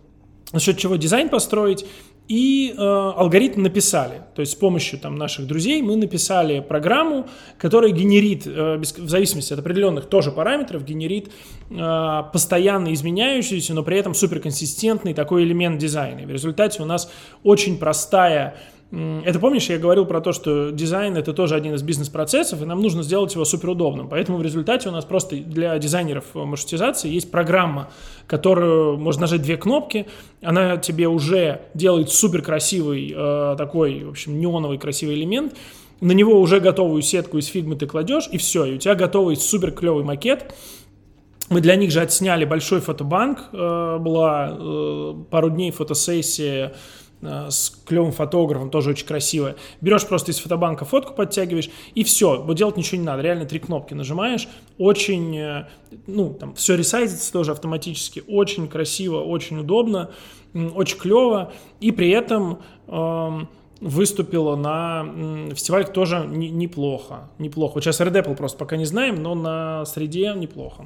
[0.60, 1.86] за счет чего дизайн построить,
[2.28, 4.24] и э, алгоритм написали.
[4.34, 7.28] То есть с помощью там, наших друзей мы написали программу,
[7.60, 11.30] которая генерит, э, в зависимости от определенных тоже параметров, генерит
[11.70, 16.22] э, постоянно изменяющийся, но при этом суперконсистентный такой элемент дизайна.
[16.22, 17.12] И в результате у нас
[17.44, 18.56] очень простая
[18.96, 22.82] это помнишь, я говорил про то, что дизайн это тоже один из бизнес-процессов, и нам
[22.82, 24.08] нужно сделать его суперудобным.
[24.08, 27.90] Поэтому в результате у нас просто для дизайнеров маршрутизации есть программа,
[28.26, 30.06] которую можно нажать две кнопки,
[30.42, 35.56] она тебе уже делает супер красивый э, такой, в общем, неоновый красивый элемент,
[36.00, 39.36] на него уже готовую сетку из фигмы ты кладешь, и все, и у тебя готовый
[39.36, 40.54] супер клевый макет.
[41.50, 46.74] Мы для них же отсняли большой фотобанк, э, была э, пару дней фотосессия, Э,
[47.22, 49.56] с клевым фотографом, тоже очень красивая.
[49.82, 53.60] Берешь просто из фотобанка фотку, подтягиваешь, и все, вот делать ничего не надо, реально три
[53.60, 54.48] кнопки нажимаешь,
[54.78, 55.68] очень, э,
[56.08, 60.12] ну, там, все ресайзится тоже автоматически, очень красиво, очень удобно,
[60.54, 63.40] очень клево, и при этом э,
[63.82, 67.82] выступила на фестивале тоже не, неплохо, неплохо.
[67.82, 70.86] Сейчас Red Apple просто пока не знаем, но на среде неплохо.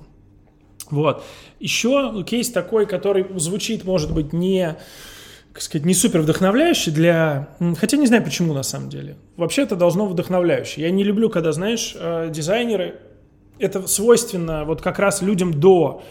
[0.90, 1.24] Вот.
[1.60, 4.78] Еще кейс такой, который звучит, может быть, не
[5.60, 7.50] как сказать, не супер вдохновляющий для...
[7.78, 9.18] Хотя не знаю почему на самом деле.
[9.36, 10.86] Вообще это должно вдохновляющее.
[10.86, 13.02] Я не люблю, когда, знаешь, э, дизайнеры...
[13.58, 16.02] Это свойственно вот как раз людям до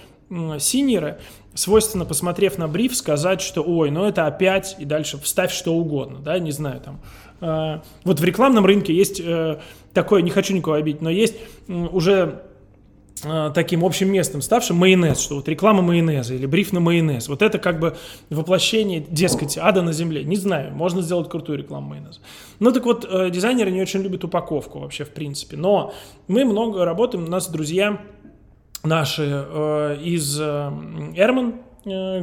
[0.59, 1.19] синеры,
[1.55, 6.19] свойственно, посмотрев на бриф, сказать, что ой, ну это опять, и дальше вставь что угодно,
[6.19, 7.01] да, не знаю, там.
[7.41, 9.61] Э, вот в рекламном рынке есть э,
[9.95, 11.37] такое, не хочу никого обидеть, но есть
[11.69, 12.43] уже
[13.55, 17.29] таким общим местом ставшим майонез, что вот реклама майонеза или бриф на майонез.
[17.29, 17.97] Вот это как бы
[18.31, 20.25] воплощение, дескать, ада на земле.
[20.25, 22.21] Не знаю, можно сделать крутую рекламу майонеза.
[22.61, 25.57] Ну так вот, дизайнеры не очень любят упаковку вообще в принципе.
[25.57, 25.93] Но
[26.27, 27.99] мы много работаем, у нас друзья
[28.83, 30.71] наши э, из э,
[31.17, 31.53] Эрман э,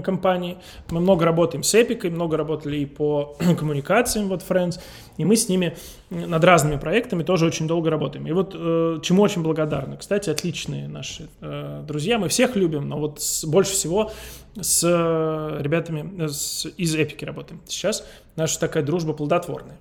[0.04, 0.58] компании.
[0.90, 4.80] Мы много работаем с Эпикой, много работали и по коммуникациям, вот Friends,
[5.18, 5.76] и мы с ними
[6.10, 8.28] над разными проектами тоже очень долго работаем.
[8.28, 9.98] И вот э, чему очень благодарны.
[9.98, 14.12] Кстати, отличные наши э, друзья, мы всех любим, но вот с, больше всего
[14.60, 17.62] с э, ребятами с, из Эпики работаем.
[17.68, 18.06] Сейчас
[18.36, 19.78] наша такая дружба плодотворная.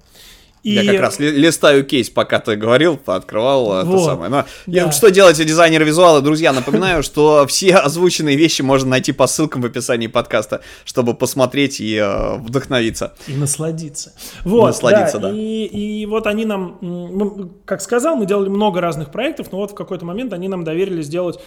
[0.64, 0.72] И...
[0.72, 3.86] Я как раз листаю кейс, пока ты говорил, пооткрывал вот.
[3.86, 4.30] это самое.
[4.30, 4.90] Но да.
[4.92, 6.54] что делаете дизайнеры визуала, друзья?
[6.54, 11.96] Напоминаю, что все озвученные вещи можно найти по ссылкам в описании подкаста, чтобы посмотреть и
[11.96, 13.12] э, вдохновиться.
[13.26, 14.14] И насладиться.
[14.44, 15.28] Вот, насладиться, да.
[15.28, 15.36] да.
[15.36, 19.74] И, и вот они нам, как сказал, мы делали много разных проектов, но вот в
[19.74, 21.38] какой-то момент они нам доверили сделать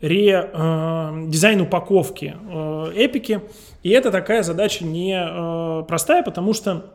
[0.00, 3.40] ре, э, дизайн упаковки э, эпики.
[3.84, 6.90] И это такая задача не э, простая, потому что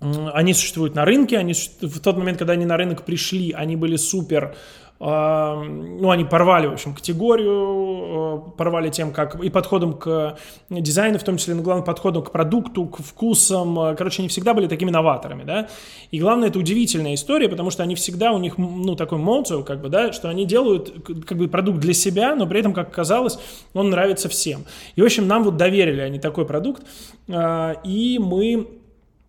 [0.00, 3.96] они существуют на рынке, они в тот момент, когда они на рынок пришли, они были
[3.96, 4.54] супер,
[5.00, 10.38] э, ну, они порвали, в общем, категорию, э, порвали тем, как и подходом к
[10.70, 14.68] дизайну, в том числе, но главным подходом к продукту, к вкусам, короче, они всегда были
[14.68, 15.68] такими новаторами, да,
[16.12, 19.80] и главное, это удивительная история, потому что они всегда, у них, ну, такой мотив, как
[19.80, 20.94] бы, да, что они делают,
[21.26, 23.40] как бы, продукт для себя, но при этом, как оказалось,
[23.74, 24.64] он нравится всем.
[24.94, 26.84] И, в общем, нам вот доверили они такой продукт,
[27.26, 28.78] э, и мы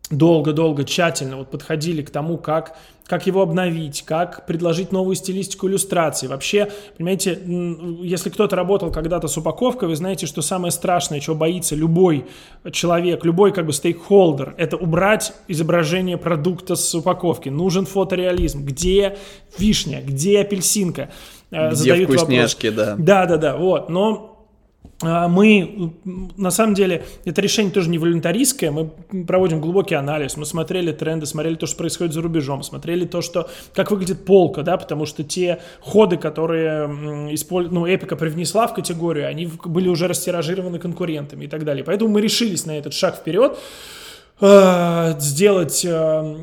[0.10, 6.28] долго-долго, тщательно вот подходили к тому, как, как его обновить, как предложить новую стилистику иллюстрации.
[6.28, 7.39] Вообще, понимаете,
[8.01, 12.26] если кто-то работал когда-то с упаковкой, вы знаете, что самое страшное, чего боится любой
[12.72, 17.49] человек, любой как бы стейкхолдер, это убрать изображение продукта с упаковки.
[17.49, 18.66] Нужен фотореализм.
[18.66, 19.18] Где
[19.57, 21.10] вишня, где апельсинка?
[21.51, 22.88] Э, где Задают вкусняшки, вопрос.
[22.88, 22.95] да.
[22.97, 23.89] Да, да, да, вот.
[23.89, 24.38] Но
[25.01, 25.93] мы,
[26.36, 28.89] на самом деле, это решение тоже не волюнтаристское, мы
[29.25, 33.49] проводим глубокий анализ, мы смотрели тренды, смотрели то, что происходит за рубежом, смотрели то, что,
[33.73, 37.71] как выглядит полка, да, потому что те ходы, которые использ...
[37.71, 41.86] ну, Эпика привнесла в категорию, они были уже растиражированы конкурентами и так далее.
[41.86, 43.57] Поэтому мы решились на этот шаг вперед,
[44.41, 46.36] Э, сделать э,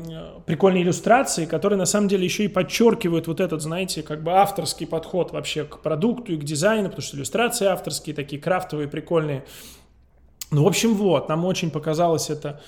[0.47, 4.87] прикольные иллюстрации, которые на самом деле еще и подчеркивают вот этот, знаете, как бы авторский
[4.87, 9.43] подход вообще к продукту и к дизайну, потому что иллюстрации авторские, такие крафтовые, прикольные.
[10.49, 12.61] Ну, в общем, вот, нам очень показалось это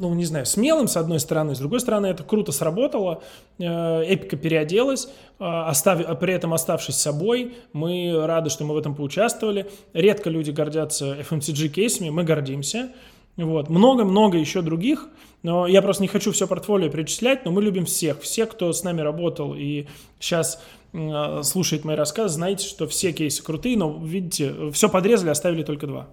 [0.00, 3.22] ну, не знаю, смелым, с одной стороны, с другой стороны, это круто сработало,
[3.58, 5.08] э, эпика переоделась,
[5.40, 6.20] э, остав...
[6.20, 11.68] при этом оставшись собой, мы рады, что мы в этом поучаствовали, редко люди гордятся FMCG
[11.68, 12.90] кейсами, мы гордимся,
[13.44, 15.08] вот, много-много еще других,
[15.42, 18.82] но я просто не хочу все портфолио перечислять, но мы любим всех, все, кто с
[18.82, 19.86] нами работал и
[20.18, 20.60] сейчас
[20.92, 25.86] э, слушает мои рассказы, знаете, что все кейсы крутые, но, видите, все подрезали, оставили только
[25.86, 26.08] два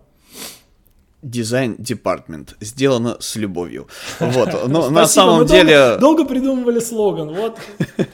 [1.26, 3.88] дизайн департмент сделано с любовью.
[4.20, 7.58] Вот, но на самом деле долго придумывали слоган, вот.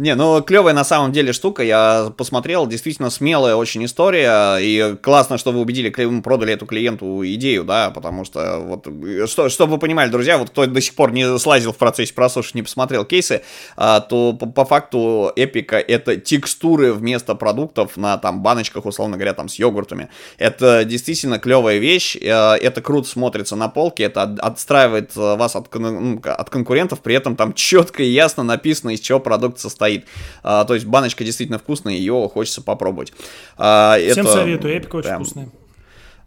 [0.00, 5.36] Не, ну клевая на самом деле штука, я посмотрел, действительно смелая очень история, и классно,
[5.36, 5.90] что вы убедили,
[6.22, 8.88] продали эту клиенту идею, да, потому что вот,
[9.28, 12.54] что, чтобы вы понимали, друзья, вот кто до сих пор не слазил в процессе прослушать,
[12.54, 13.42] не посмотрел кейсы,
[13.76, 19.34] а, то по, по факту эпика это текстуры вместо продуктов на там баночках, условно говоря,
[19.34, 20.08] там с йогуртами.
[20.38, 26.22] Это действительно клевая вещь, э, это круто смотрится на полке, это отстраивает вас от, ну,
[26.24, 30.06] от конкурентов, при этом там четко и ясно написано, из чего продукт состоит стоит.
[30.42, 33.12] А, то есть баночка действительно вкусная, ее хочется попробовать.
[33.56, 34.32] А, Всем это...
[34.32, 35.24] советую, эпика очень прям...
[35.24, 35.48] вкусная.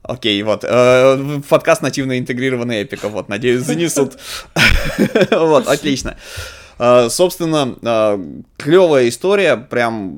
[0.03, 0.65] Окей, вот.
[0.67, 4.17] Э, подкаст нативно интегрированный эпика, вот, надеюсь, занесут.
[5.31, 6.17] Вот, отлично.
[6.77, 8.21] А, собственно, а,
[8.57, 10.11] клевая история, прям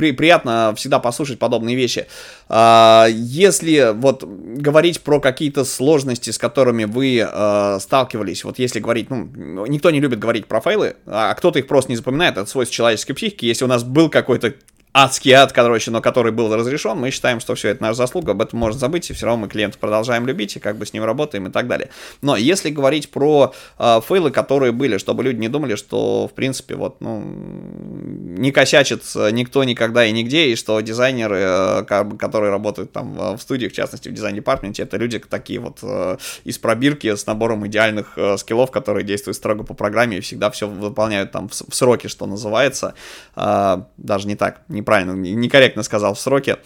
[0.00, 2.06] при, приятно всегда послушать подобные вещи.
[2.48, 9.10] А, если вот говорить про какие-то сложности, с которыми вы а, сталкивались, вот если говорить,
[9.10, 12.74] ну, никто не любит говорить про фейлы, а кто-то их просто не запоминает, это свойство
[12.74, 13.44] человеческой психики.
[13.44, 14.54] Если у нас был какой-то
[14.92, 18.42] адский ад, короче, но который был разрешен, мы считаем, что все это наша заслуга, об
[18.42, 21.04] этом можно забыть, и все равно мы клиента продолжаем любить, и как бы с ним
[21.04, 21.90] работаем и так далее.
[22.22, 26.74] Но если говорить про э, фейлы, которые были, чтобы люди не думали, что, в принципе,
[26.74, 31.84] вот, ну, не косячит никто никогда и нигде, и что дизайнеры, э,
[32.18, 36.58] которые работают там в студиях, в частности, в дизайн-департменте, это люди такие вот э, из
[36.58, 41.32] пробирки с набором идеальных э, скиллов, которые действуют строго по программе и всегда все выполняют
[41.32, 42.94] там в, в сроки, что называется.
[43.36, 46.58] Э, даже не так, не неправильно, некорректно сказал в сроке,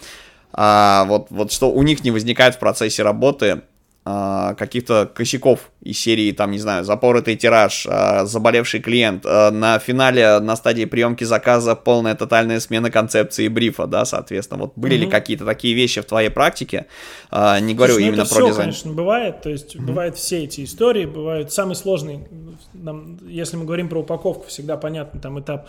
[0.51, 3.61] а, вот, вот что у них не возникает в процессе работы
[4.07, 9.79] а, каких-то косяков из серии, там, не знаю, запоротый тираж, а, заболевший клиент, а, на
[9.79, 14.99] финале, на стадии приемки заказа полная тотальная смена концепции брифа, да, соответственно, вот были mm-hmm.
[14.99, 16.85] ли какие-то такие вещи в твоей практике,
[17.31, 18.57] не говорю Слушай, ну именно про все, дизайн.
[18.57, 19.81] конечно, бывает, то есть mm-hmm.
[19.81, 22.27] бывают все эти истории, бывают самый сложный,
[22.73, 25.67] нам, если мы говорим про упаковку, всегда понятно, там этап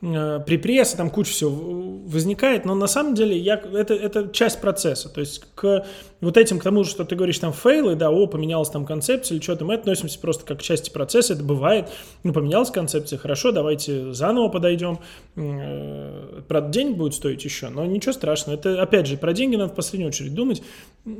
[0.00, 5.08] Э, припресса, там куча всего возникает, но на самом деле я, это, это часть процесса.
[5.08, 5.84] То есть к
[6.20, 9.42] вот этим, к тому, что ты говоришь там фейлы, да, о, поменялась там концепция или
[9.42, 11.88] что-то, мы относимся просто как к части процесса, это бывает.
[12.24, 14.98] Ну, поменялась концепция, хорошо, давайте заново подойдем.
[15.36, 18.56] Э, правда, денег будет стоить еще, но ничего страшного.
[18.56, 20.62] Это, опять же, про деньги надо в последнюю очередь думать.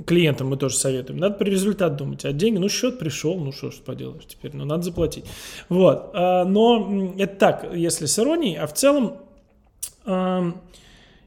[0.07, 1.21] Клиентам мы тоже советуем.
[1.21, 2.25] Надо про результат думать.
[2.25, 5.25] А деньги, ну, счет пришел, ну, что ж поделаешь теперь, ну, надо заплатить.
[5.69, 6.11] Вот.
[6.13, 9.19] А, но это так, если с иронией, а в целом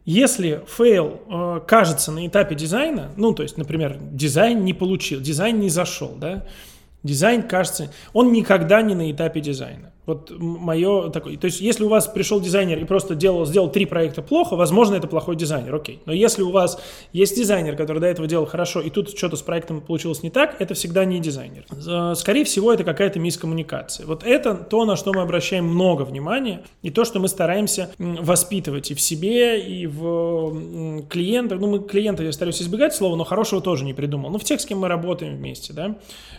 [0.05, 5.59] если fail э, кажется на этапе дизайна, ну, то есть, например, дизайн не получил, дизайн
[5.59, 6.45] не зашел, да,
[7.03, 9.90] дизайн кажется, он никогда не на этапе дизайна.
[10.07, 11.37] Вот мое такое.
[11.37, 14.95] То есть, если у вас пришел дизайнер и просто делал, сделал три проекта плохо, возможно,
[14.95, 15.99] это плохой дизайнер, окей.
[16.07, 16.81] Но если у вас
[17.13, 20.59] есть дизайнер, который до этого делал хорошо, и тут что-то с проектом получилось не так,
[20.59, 21.65] это всегда не дизайнер.
[22.15, 24.07] Скорее всего, это какая-то мискоммуникация.
[24.07, 28.89] Вот это то, на что мы обращаем много внимания, и то, что мы стараемся воспитывать
[28.89, 31.59] и в себе, и в клиентах.
[31.59, 34.31] Ну, мы клиента, я стараюсь избегать слова, но хорошего тоже не придумал.
[34.31, 35.97] Ну, в тех, с кем мы работаем вместе, да.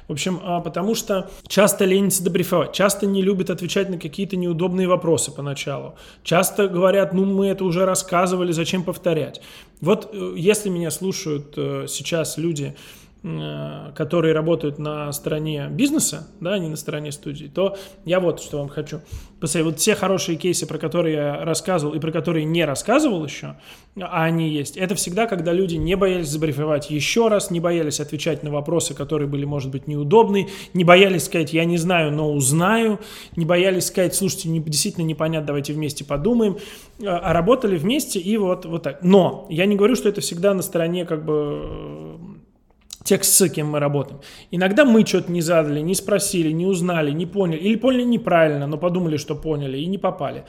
[0.08, 4.88] В общем, а, потому что часто ленится добрифовать, часто не любит отвечать на какие-то неудобные
[4.88, 5.94] вопросы поначалу.
[6.24, 9.40] Часто говорят, ну мы это уже рассказывали, зачем повторять.
[9.80, 12.74] Вот э, если меня слушают э, сейчас люди,
[13.23, 18.59] которые работают на стороне бизнеса, да, а не на стороне студии, то я вот что
[18.59, 19.01] вам хочу
[19.39, 19.75] посоветовать.
[19.75, 23.57] Вот все хорошие кейсы, про которые я рассказывал и про которые не рассказывал еще,
[24.01, 28.43] а они есть, это всегда, когда люди не боялись забрифовать еще раз, не боялись отвечать
[28.43, 32.99] на вопросы, которые были, может быть, неудобны, не боялись сказать «я не знаю, но узнаю»,
[33.37, 36.57] не боялись сказать «слушайте, не, действительно непонятно, давайте вместе подумаем»,
[37.05, 39.03] а работали вместе и вот, вот так.
[39.03, 42.32] Но я не говорю, что это всегда на стороне как бы
[43.05, 44.20] тех, с кем мы работаем.
[44.50, 48.78] Иногда мы что-то не задали, не спросили, не узнали, не поняли, или поняли неправильно, но
[48.78, 50.44] подумали, что поняли, и не попали.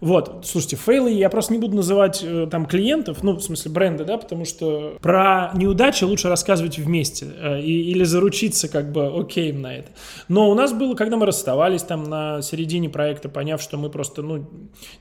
[0.00, 4.04] Вот, слушайте, фейлы я просто не буду называть э, там клиентов, ну, в смысле бренда,
[4.04, 9.52] да, потому что про неудачи лучше рассказывать вместе э, и, или заручиться как бы окей
[9.52, 9.88] на это.
[10.28, 14.22] Но у нас было, когда мы расставались там на середине проекта, поняв, что мы просто,
[14.22, 14.48] ну,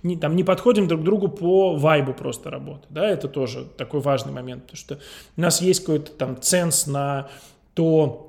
[0.02, 4.34] не, там не подходим друг другу по вайбу просто работы, да, это тоже такой важный
[4.34, 5.00] момент, потому что
[5.36, 7.30] у нас есть какой-то там ценс на
[7.76, 8.27] то,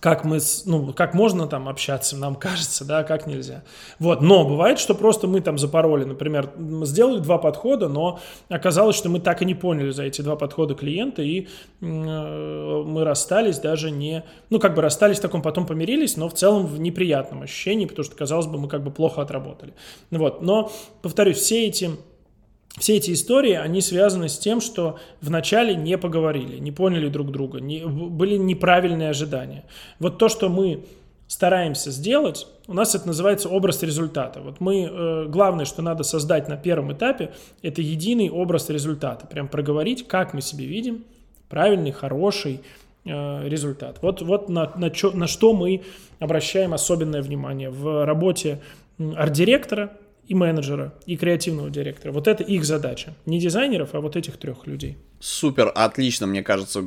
[0.00, 3.64] как мы, ну, как можно там общаться, нам кажется, да, как нельзя.
[3.98, 6.50] Вот, но бывает, что просто мы там запороли, например,
[6.82, 10.74] сделали два подхода, но оказалось, что мы так и не поняли за эти два подхода
[10.74, 11.46] клиента, и э,
[11.80, 16.66] мы расстались даже не, ну, как бы расстались в таком, потом помирились, но в целом
[16.66, 19.74] в неприятном ощущении, потому что, казалось бы, мы как бы плохо отработали.
[20.10, 20.70] Вот, но,
[21.02, 21.90] повторюсь, все эти
[22.78, 27.58] все эти истории, они связаны с тем, что вначале не поговорили, не поняли друг друга,
[27.58, 29.64] не, были неправильные ожидания.
[29.98, 30.84] Вот то, что мы
[31.26, 34.40] стараемся сделать, у нас это называется образ результата.
[34.40, 39.26] Вот мы, э, главное, что надо создать на первом этапе, это единый образ результата.
[39.26, 41.04] Прям проговорить, как мы себе видим
[41.48, 42.60] правильный, хороший
[43.04, 43.98] э, результат.
[44.02, 45.82] Вот, вот на, на, чё, на что мы
[46.18, 48.60] обращаем особенное внимание в работе
[48.98, 49.96] арт-директора,
[50.26, 52.12] и менеджера, и креативного директора.
[52.12, 53.14] Вот это их задача.
[53.26, 54.96] Не дизайнеров, а вот этих трех людей.
[55.18, 56.84] Супер, отлично, мне кажется,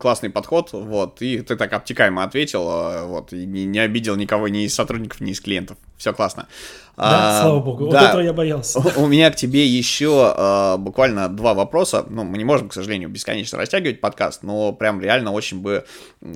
[0.00, 4.48] классный подход, вот, и ты так обтекаемо ответил, а, вот, и не, не обидел никого
[4.48, 6.48] ни из сотрудников, ни из клиентов, все классно.
[6.96, 8.80] Да, а, слава богу, да, вот этого я боялся.
[8.80, 12.74] У, у меня к тебе еще а, буквально два вопроса, ну, мы не можем, к
[12.74, 15.84] сожалению, бесконечно растягивать подкаст, но прям реально очень бы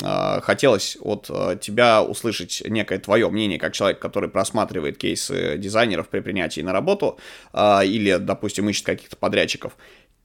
[0.04, 6.08] а, хотелось от а, тебя услышать некое твое мнение, как человек, который просматривает кейсы дизайнеров
[6.08, 7.18] при принятии на работу,
[7.52, 9.76] а, или, допустим, ищет каких-то подрядчиков,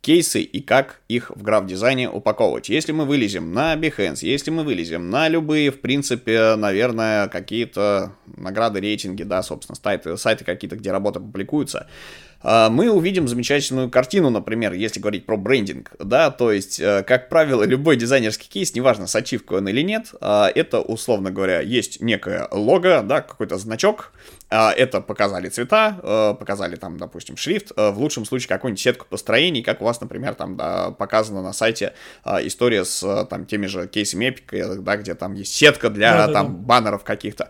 [0.07, 2.69] кейсы и как их в граф-дизайне упаковывать.
[2.69, 8.79] Если мы вылезем на Behance, если мы вылезем на любые, в принципе, наверное, какие-то награды,
[8.79, 11.87] рейтинги, да, собственно, сайты, сайты какие-то, где работа публикуется,
[12.43, 17.63] мы увидим замечательную картину, например, если говорить про брендинг, да, то есть, э, как правило,
[17.63, 22.47] любой дизайнерский кейс, неважно, с ачивкой он или нет, а, это, условно говоря, есть некое
[22.51, 24.11] лого, да, какой-то значок,
[24.49, 29.05] а, это показали цвета, э, показали там, допустим, шрифт, э, в лучшем случае какую-нибудь сетку
[29.09, 31.93] построений, как у вас, например, там да, показано на сайте
[32.25, 36.47] история с там теми же кейсами Epic, да, где там есть сетка для да, там
[36.47, 36.53] да.
[36.53, 37.49] баннеров каких-то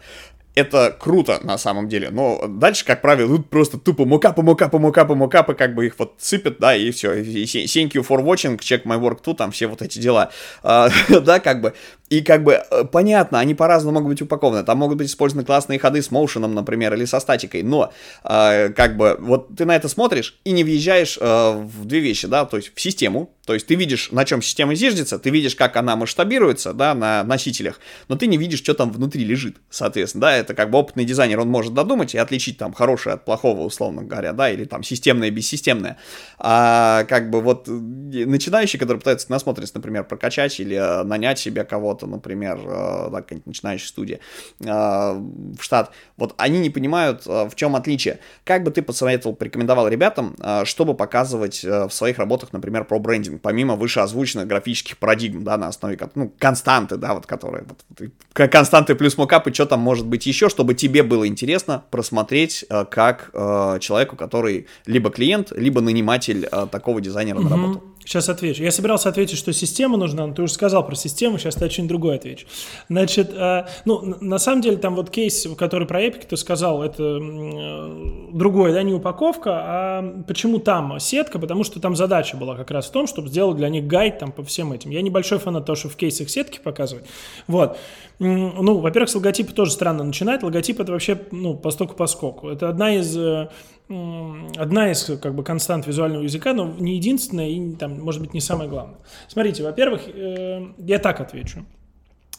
[0.58, 5.14] это круто на самом деле, но дальше, как правило, тут просто тупо мукапы, мукапы, мукапы,
[5.14, 8.99] мукапы, как бы их вот сыпят, да, и все, thank you for watching, check my
[8.99, 10.32] work too, там все вот эти дела,
[10.64, 11.76] а, да, как бы,
[12.10, 14.64] и как бы э, понятно, они по-разному могут быть упакованы.
[14.64, 17.64] Там могут быть использованы классные ходы с моушеном, например, или со статикой.
[17.64, 17.91] Но
[18.24, 22.28] э, как бы вот ты на это смотришь и не въезжаешь э, в две вещи,
[22.28, 23.32] да, то есть в систему.
[23.47, 27.24] То есть ты видишь, на чем система зиждется, ты видишь, как она масштабируется, да, на
[27.24, 27.80] носителях,
[28.10, 31.39] но ты не видишь, что там внутри лежит, соответственно, да, это как бы опытный дизайнер,
[31.39, 35.32] он может додумать и отличить там хорошее от плохого, условно говоря, да, или там системное,
[35.32, 35.97] бессистемное.
[36.38, 41.64] А как бы вот э, начинающий, который пытается насмотреться, например, прокачать или э, нанять себе
[41.64, 44.20] кого-то, кого-то, например, э, да, какая-нибудь начинающая студия
[44.60, 48.20] э, в штат, вот они не понимают, э, в чем отличие.
[48.43, 53.76] Как бы ты посоветовал, порекомендовал ребятам, чтобы показывать в своих работах, например, про брендинг, помимо
[53.76, 58.12] вышеозвученных графических парадигм, да, на основе, ну, константы, да, вот, которые, вот,
[58.50, 64.16] константы плюс мокапы, что там может быть еще, чтобы тебе было интересно просмотреть, как человеку,
[64.16, 67.84] который либо клиент, либо наниматель такого дизайнера на работу.
[68.08, 68.64] Сейчас отвечу.
[68.64, 72.16] Я собирался ответить, что система нужна, но ты уже сказал про систему, сейчас очень другой
[72.16, 72.47] отвечу.
[72.88, 77.03] Значит, э, ну, на самом деле, там вот кейс, который про Epic ты сказал, это
[77.03, 81.38] э, другое, да, не упаковка, а почему там сетка?
[81.38, 84.32] Потому что там задача была как раз в том, чтобы сделать для них гайд там
[84.32, 84.91] по всем этим.
[84.91, 87.03] Я небольшой фанат того, что в кейсах сетки показывать.
[87.47, 87.78] Вот.
[88.20, 90.43] Ну, во-первых, с логотипа тоже странно начинать.
[90.43, 92.47] Логотип это вообще, ну, постоку поскоку.
[92.47, 93.49] Это одна из э,
[93.90, 98.42] одна из как бы констант визуального языка, но не единственная и там, может быть, не
[98.42, 99.00] самое главное.
[99.28, 101.66] Смотрите, во-первых, э, я так отвечу.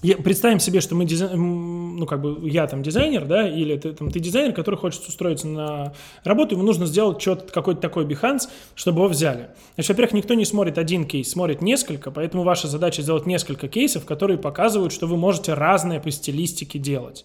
[0.01, 1.35] Представим себе, что мы дизай...
[1.35, 5.49] ну как бы я там дизайнер, да, или ты, там, ты дизайнер, который хочет устроиться
[5.49, 5.93] на
[6.23, 9.49] работу, ему нужно сделать что-то какой-то такой Behance, чтобы его взяли.
[9.75, 14.05] Значит, во-первых, никто не смотрит один кейс, смотрит несколько, поэтому ваша задача сделать несколько кейсов,
[14.05, 17.25] которые показывают, что вы можете разное по стилистике делать.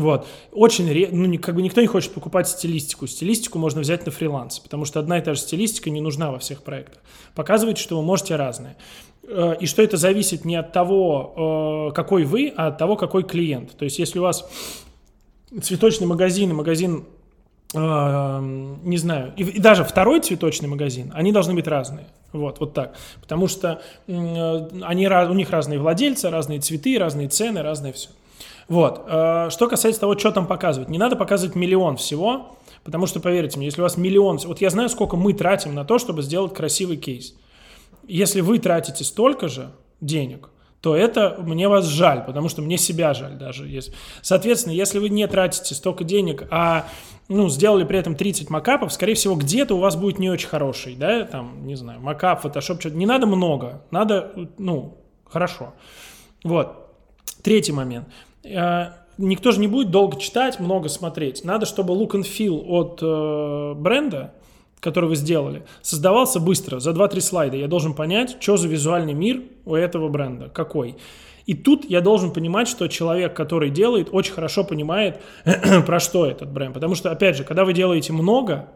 [0.00, 0.26] Вот.
[0.52, 3.06] Очень, ну, как бы никто не хочет покупать стилистику.
[3.06, 6.38] Стилистику можно взять на фриланс, потому что одна и та же стилистика не нужна во
[6.38, 7.02] всех проектах.
[7.34, 8.76] Показывает, что вы можете разные.
[9.26, 13.24] Э, и что это зависит не от того, э, какой вы, а от того, какой
[13.24, 13.76] клиент.
[13.76, 14.48] То есть, если у вас
[15.62, 17.04] цветочный магазин и магазин
[17.74, 22.06] э, не знаю, и даже второй цветочный магазин, они должны быть разные.
[22.32, 22.94] Вот, вот так.
[23.22, 28.10] Потому что они, у них разные владельцы, разные цветы, разные цены, разное все.
[28.68, 29.04] Вот.
[29.06, 30.88] Э, что касается того, что там показывать.
[30.88, 34.38] Не надо показывать миллион всего, потому что, поверьте мне, если у вас миллион...
[34.44, 37.34] Вот я знаю, сколько мы тратим на то, чтобы сделать красивый кейс.
[38.06, 40.50] Если вы тратите столько же денег,
[40.80, 43.68] то это мне вас жаль, потому что мне себя жаль даже.
[44.22, 46.86] Соответственно, если вы не тратите столько денег, а
[47.28, 50.94] ну, сделали при этом 30 макапов, скорее всего, где-то у вас будет не очень хороший,
[50.94, 52.96] да, там, не знаю, макап, фотошоп, что-то.
[52.96, 55.74] Не надо много, надо, ну, хорошо.
[56.44, 56.86] Вот.
[57.42, 58.06] Третий момент.
[58.46, 61.44] Э, никто же не будет долго читать, много смотреть.
[61.44, 64.32] Надо, чтобы look and feel от э, бренда,
[64.80, 67.56] который вы сделали, создавался быстро, за 2-3 слайда.
[67.56, 70.96] Я должен понять, что за визуальный мир у этого бренда, какой.
[71.46, 75.20] И тут я должен понимать, что человек, который делает, очень хорошо понимает,
[75.86, 76.74] про что этот бренд.
[76.74, 78.68] Потому что, опять же, когда вы делаете много,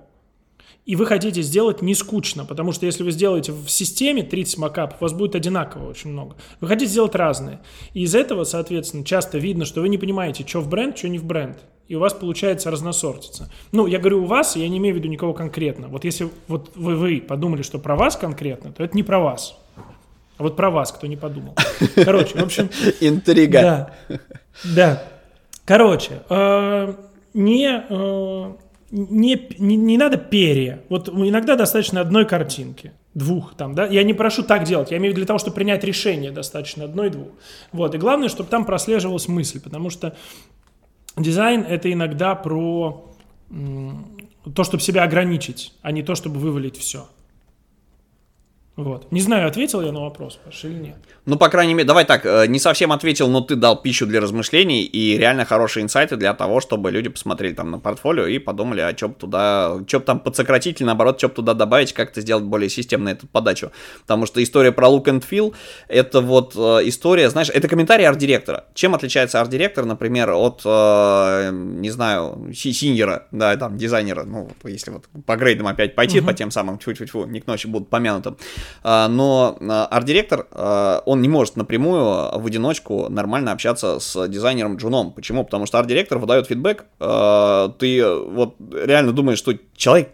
[0.87, 5.01] и вы хотите сделать не скучно, потому что если вы сделаете в системе 30 макапов,
[5.01, 6.37] у вас будет одинаково очень много.
[6.61, 7.61] Вы хотите сделать разные.
[7.95, 11.19] И из этого, соответственно, часто видно, что вы не понимаете, что в бренд, что не
[11.19, 11.59] в бренд.
[11.87, 13.51] И у вас получается разносортиться.
[13.73, 15.89] Ну, я говорю у вас, я не имею в виду никого конкретно.
[15.89, 19.59] Вот если вот вы, вы подумали, что про вас конкретно, то это не про вас.
[20.39, 21.55] А вот про вас, кто не подумал.
[21.97, 22.71] Короче, в общем...
[23.01, 23.61] Интрига.
[23.61, 24.21] Да.
[24.75, 25.03] Да.
[25.67, 26.95] Короче, э,
[27.35, 28.53] не э,
[28.91, 30.83] не, не, не надо перья.
[30.89, 33.87] Вот иногда достаточно одной картинки, двух там, да.
[33.87, 36.85] Я не прошу так делать, я имею в виду для того, чтобы принять решение, достаточно
[36.85, 37.29] одной-двух.
[37.73, 40.17] Вот, и главное, чтобы там прослеживалась мысль, потому что
[41.17, 43.07] дизайн это иногда про
[44.55, 47.09] то, чтобы себя ограничить, а не то, чтобы вывалить все.
[48.83, 49.13] Вот.
[49.13, 50.97] Не знаю, ответил я на вопрос, Паша, или нет.
[51.27, 54.21] Ну, по крайней мере, давай так, э, не совсем ответил, но ты дал пищу для
[54.21, 58.81] размышлений и реально хорошие инсайты для того, чтобы люди посмотрели там на портфолио и подумали,
[58.81, 62.11] а что бы туда, что бы там подсократить или наоборот, что бы туда добавить, как
[62.11, 63.71] это сделать более системно эту подачу.
[64.03, 65.55] Потому что история про look and feel,
[65.89, 68.65] это вот э, история, знаешь, это комментарий арт-директора.
[68.75, 75.05] Чем отличается арт-директор, например, от, э, не знаю, синьера, да, там, дизайнера, ну, если вот
[75.27, 76.27] по грейдам опять пойти, uh-huh.
[76.27, 78.35] по тем самым, тьфу-тьфу-тьфу, не к ночи будут помянуты.
[78.83, 84.77] А, но а, арт-директор, а, он не может напрямую в одиночку нормально общаться с дизайнером
[84.77, 85.13] Джуном.
[85.13, 85.45] Почему?
[85.45, 86.85] Потому что арт-директор выдает фидбэк,
[87.79, 90.11] ты вот реально думаешь, что человек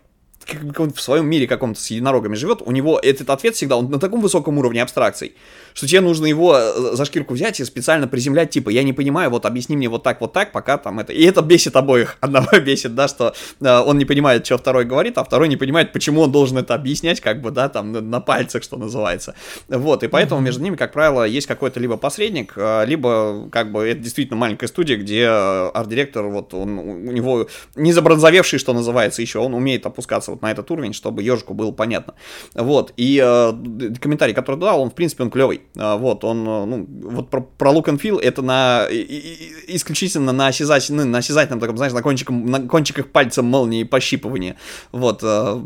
[0.46, 3.98] как в своем мире каком-то с единорогами живет, у него этот ответ всегда он на
[3.98, 5.34] таком высоком уровне абстракций,
[5.77, 9.29] что тебе нужно его э, за шкирку взять и специально приземлять, типа, я не понимаю,
[9.29, 11.12] вот объясни мне вот так, вот так, пока там это...
[11.12, 12.16] И это бесит обоих.
[12.20, 15.93] Одного бесит, да, что э, он не понимает, что второй говорит, а второй не понимает,
[15.93, 19.35] почему он должен это объяснять, как бы, да, там, на, на пальцах, что называется.
[19.68, 23.87] Вот, и поэтому между ними, как правило, есть какой-то либо посредник, э, либо, как бы,
[23.87, 29.20] это действительно маленькая студия, где э, арт-директор, вот, он, у него не забронзовевший, что называется,
[29.20, 32.14] еще, он умеет опускаться вот на этот уровень, чтобы ежику было понятно.
[32.55, 33.53] Вот, и э,
[34.01, 35.66] комментарий, который дал, он, в принципе, он клевый.
[35.77, 41.07] А, вот, он, ну, вот про, про look and feel это на, исключительно на, осязательном,
[41.07, 44.57] ну, на осязательном таком, знаешь, на, кончиком, на кончиках пальца молнии пощипывания.
[44.93, 45.61] Вот, э,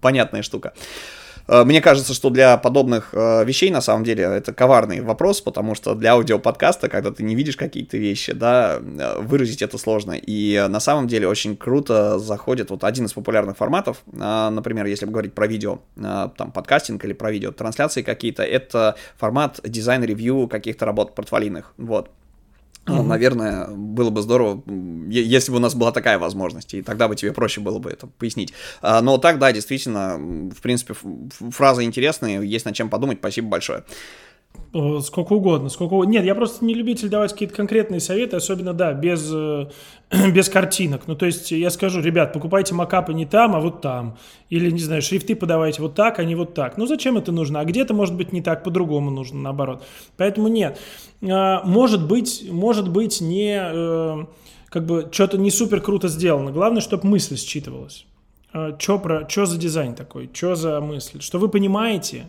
[0.00, 0.72] понятная штука.
[1.48, 5.74] Э, мне кажется, что для подобных э, вещей, на самом деле, это коварный вопрос, потому
[5.74, 10.12] что для аудиоподкаста, когда ты не видишь какие-то вещи, да, э, выразить это сложно.
[10.12, 15.34] И на самом деле очень круто заходит вот один из популярных форматов, например, если говорить
[15.34, 21.72] про видео, там, подкастинг или про видео, трансляции какие-то, это формат дизайн-ревью каких-то работ портфолийных,
[21.76, 22.10] вот.
[22.86, 23.02] Mm-hmm.
[23.02, 24.62] Наверное, было бы здорово,
[25.08, 28.08] если бы у нас была такая возможность, и тогда бы тебе проще было бы это
[28.08, 28.52] пояснить.
[28.80, 30.94] А, но так, да, действительно, в принципе,
[31.50, 33.18] фразы интересные, есть над чем подумать.
[33.18, 33.84] Спасибо большое.
[35.02, 36.12] Сколько угодно, сколько угодно.
[36.12, 39.66] Нет, я просто не любитель давать какие-то конкретные советы, особенно, да, без, э,
[40.32, 41.02] без картинок.
[41.06, 44.16] Ну, то есть я скажу, ребят, покупайте макапы не там, а вот там.
[44.48, 46.78] Или, не знаю, шрифты подавайте вот так, а не вот так.
[46.78, 47.60] Ну, зачем это нужно?
[47.60, 49.84] А где-то, может быть, не так, по-другому нужно, наоборот.
[50.16, 50.80] Поэтому нет.
[51.22, 54.24] А, может быть, может быть, не, э,
[54.70, 56.50] как бы, что-то не супер круто сделано.
[56.50, 58.06] Главное, чтобы мысль считывалась.
[58.78, 60.30] Что про, что за дизайн такой?
[60.32, 61.20] Что за мысль?
[61.20, 62.28] Что вы понимаете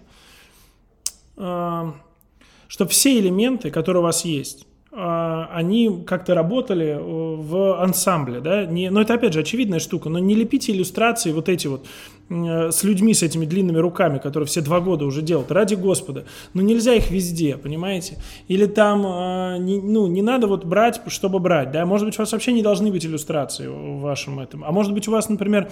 [2.67, 8.67] чтобы все элементы, которые у вас есть, а, они как-то работали э, в ансамбле, да,
[8.67, 11.87] не, но это опять же очевидная штука, но не лепите иллюстрации вот эти вот
[12.29, 16.25] э, с людьми с этими длинными руками, которые все два года уже делают, ради Господа,
[16.53, 21.71] но нельзя их везде, понимаете, или там, а, ну, не надо вот брать, чтобы брать,
[21.71, 24.93] да, может быть, у вас вообще не должны быть иллюстрации в вашем этом, а может
[24.93, 25.71] быть, у вас, например,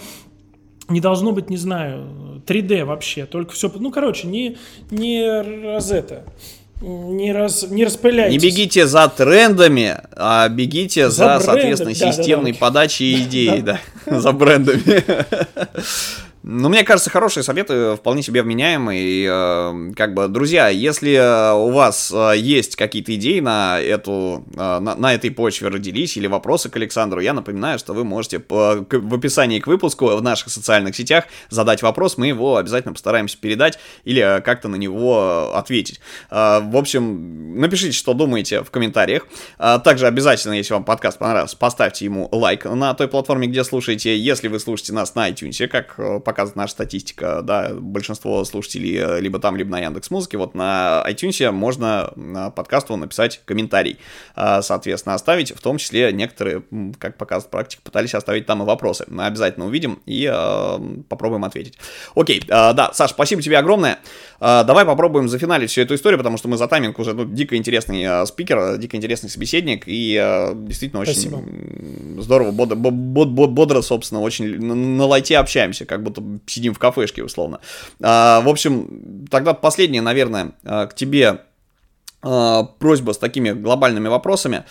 [0.89, 4.57] не должно быть, не знаю, 3D вообще, только все, ну, короче, не,
[4.89, 6.25] не раз это,
[6.81, 8.41] не, раз, не распыляйтесь.
[8.41, 12.65] Не бегите за трендами, а бегите за, за соответственно, системной да, да.
[12.65, 14.81] подачей идей, да, за брендами.
[16.43, 19.01] Ну, мне кажется, хорошие советы вполне себе вменяемые.
[19.03, 24.43] И, э, как бы, друзья, если э, у вас э, есть какие-то идеи на эту,
[24.55, 28.39] э, на, на этой почве родились или вопросы к Александру, я напоминаю, что вы можете
[28.39, 32.93] по, к, в описании к выпуску в наших социальных сетях задать вопрос, мы его обязательно
[32.93, 35.99] постараемся передать или э, как-то на него ответить.
[36.31, 39.27] Э, в общем, напишите, что думаете в комментариях.
[39.59, 44.17] Э, также обязательно, если вам подкаст понравился, поставьте ему лайк на той платформе, где слушаете.
[44.17, 49.19] Если вы слушаете нас на iTunes, как э, показывает наша статистика, да, большинство слушателей э,
[49.19, 53.99] либо там, либо на Яндекс Музыке, вот на iTunes можно на подкасту написать комментарий,
[54.35, 56.63] э, соответственно, оставить, в том числе некоторые,
[56.99, 59.05] как показывает практика, пытались оставить там и вопросы.
[59.07, 60.79] Мы обязательно увидим и э,
[61.09, 61.77] попробуем ответить.
[62.15, 63.99] Окей, да, Саш, спасибо тебе огромное.
[64.41, 67.55] Э, давай попробуем зафиналить всю эту историю, потому что мы за тайминг уже ну, дико
[67.55, 71.43] интересный э, спикер, дико интересный собеседник, и э, действительно очень Спасибо.
[72.19, 77.59] здорово, бодро, бодро, бодро, собственно, очень на, лайте общаемся, как будто сидим в кафешке, условно.
[78.01, 81.41] А, в общем, тогда последнее, наверное, а, к тебе
[82.23, 84.63] а, просьба с такими глобальными вопросами.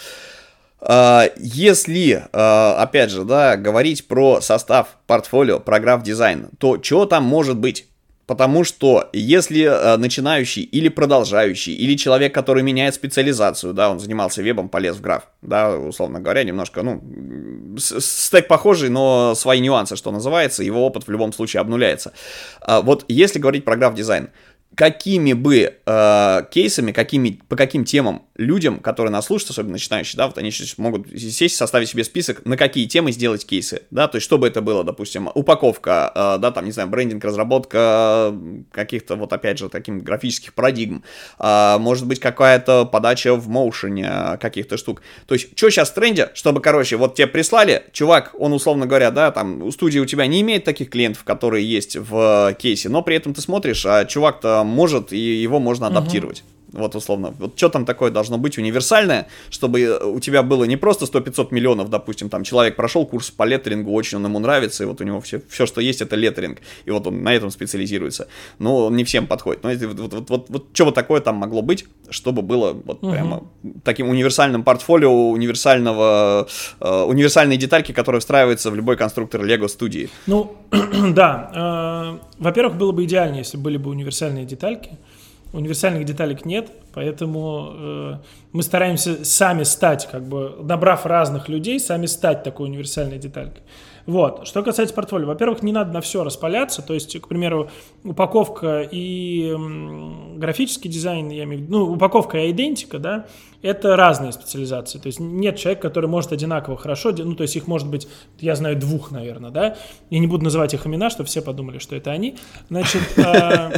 [0.83, 7.90] Если, опять же, да, говорить про состав портфолио, программ дизайн, то что там может быть?
[8.31, 14.41] Потому что если э, начинающий или продолжающий, или человек, который меняет специализацию, да, он занимался
[14.41, 17.03] вебом, полез в граф, да, условно говоря, немножко, ну,
[17.77, 22.13] стек похожий, но свои нюансы, что называется, его опыт в любом случае обнуляется.
[22.61, 24.29] А вот если говорить про граф-дизайн,
[24.81, 30.27] какими бы э, кейсами, какими, по каким темам людям, которые нас слушают, особенно начинающие, да,
[30.27, 34.17] вот они сейчас могут сесть, составить себе список, на какие темы сделать кейсы, да, то
[34.17, 38.35] есть чтобы это было, допустим, упаковка, э, да, там, не знаю, брендинг, разработка
[38.73, 41.05] каких-то, вот опять же, таких графических парадигм,
[41.39, 45.03] э, может быть, какая-то подача в моушене э, каких-то штук.
[45.27, 49.11] То есть, что сейчас в тренде, чтобы, короче, вот тебе прислали, чувак, он, условно говоря,
[49.11, 53.03] да, там, у студии у тебя не имеет таких клиентов, которые есть в кейсе, но
[53.03, 56.41] при этом ты смотришь, а чувак-то может, и его можно адаптировать.
[56.41, 56.60] Угу.
[56.73, 57.35] Вот условно.
[57.39, 61.91] Вот что там такое должно быть универсальное, чтобы у тебя было не просто 100-500 миллионов,
[61.91, 65.21] допустим, там человек прошел курс по леттерингу, очень он ему нравится, и вот у него
[65.21, 68.29] все, все что есть, это леттеринг, и вот он на этом специализируется.
[68.59, 69.63] Но он не всем подходит.
[69.65, 73.03] Но вот, вот, вот, вот, вот что вот такое там могло быть, чтобы было вот
[73.03, 73.13] угу.
[73.13, 73.45] прямо
[73.85, 76.49] таким универсальным портфолио универсального,
[76.81, 80.09] э, универсальной детальки, которая встраивается в любой конструктор Lego студии.
[80.27, 82.19] Ну, да.
[82.21, 84.91] Э, во-первых, было бы идеально, если были бы универсальные детальки.
[85.53, 88.15] Универсальных деталек нет, поэтому э,
[88.53, 93.63] мы стараемся сами стать, как бы набрав разных людей, сами стать такой универсальной деталькой.
[94.07, 94.47] Вот.
[94.47, 97.71] Что касается портфолио, во-первых, не надо на все распаляться, то есть, к примеру,
[98.05, 99.55] упаковка и
[100.37, 103.27] графический дизайн, я имею в виду, ну, упаковка и идентика, да,
[103.63, 107.67] это разные специализации, то есть нет человека, который может одинаково хорошо, ну, то есть их
[107.67, 109.77] может быть, я знаю двух, наверное, да,
[110.09, 112.37] я не буду называть их имена, чтобы все подумали, что это они,
[112.71, 113.71] значит, а,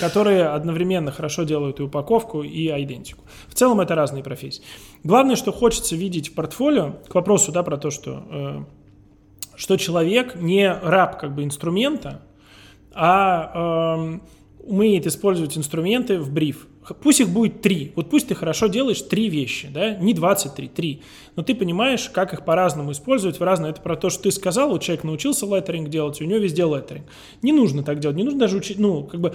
[0.00, 3.24] которые одновременно хорошо делают и упаковку, и идентику.
[3.48, 4.62] В целом это разные профессии.
[5.02, 8.64] Главное, что хочется видеть в портфолио, к вопросу, да, про то, что э,
[9.56, 12.22] что человек не раб как бы инструмента,
[12.92, 14.18] а э,
[14.66, 16.66] умеет использовать инструменты в бриф.
[17.02, 17.92] Пусть их будет три.
[17.96, 21.02] Вот пусть ты хорошо делаешь три вещи, да, не 23, три.
[21.34, 23.70] Но ты понимаешь, как их по-разному использовать, в разное.
[23.70, 27.06] Это про то, что ты сказал, вот человек научился леттеринг делать, у него везде леттеринг.
[27.42, 29.34] Не нужно так делать, не нужно даже учить, ну, как бы,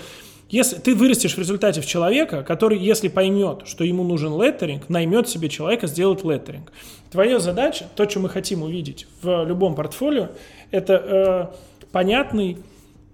[0.50, 5.30] если ты вырастешь в результате в человека, который, если поймет, что ему нужен леттеринг, наймет
[5.30, 6.72] себе человека сделать леттеринг.
[7.12, 10.30] Твоя задача, то, что мы хотим увидеть в любом портфолио,
[10.72, 12.58] это э, понятный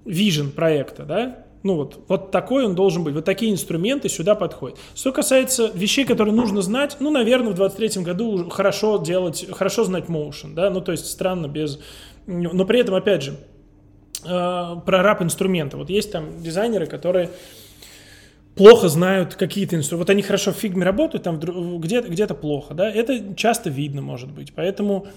[0.06, 4.78] вижен проекта, да, ну вот, вот такой он должен быть, вот такие инструменты сюда подходят.
[4.94, 10.06] Что касается вещей, которые нужно знать, ну, наверное, в 23 году хорошо делать, хорошо знать
[10.06, 11.80] motion, да, ну, то есть странно без...
[12.28, 13.40] Но при этом, опять же,
[14.26, 15.78] э, про раб инструмента.
[15.78, 17.30] Вот есть там дизайнеры, которые
[18.56, 20.08] плохо знают какие-то инструменты.
[20.08, 24.32] Вот они хорошо в фигме работают, там где-то где плохо, да, это часто видно, может
[24.32, 24.54] быть.
[24.54, 25.08] Поэтому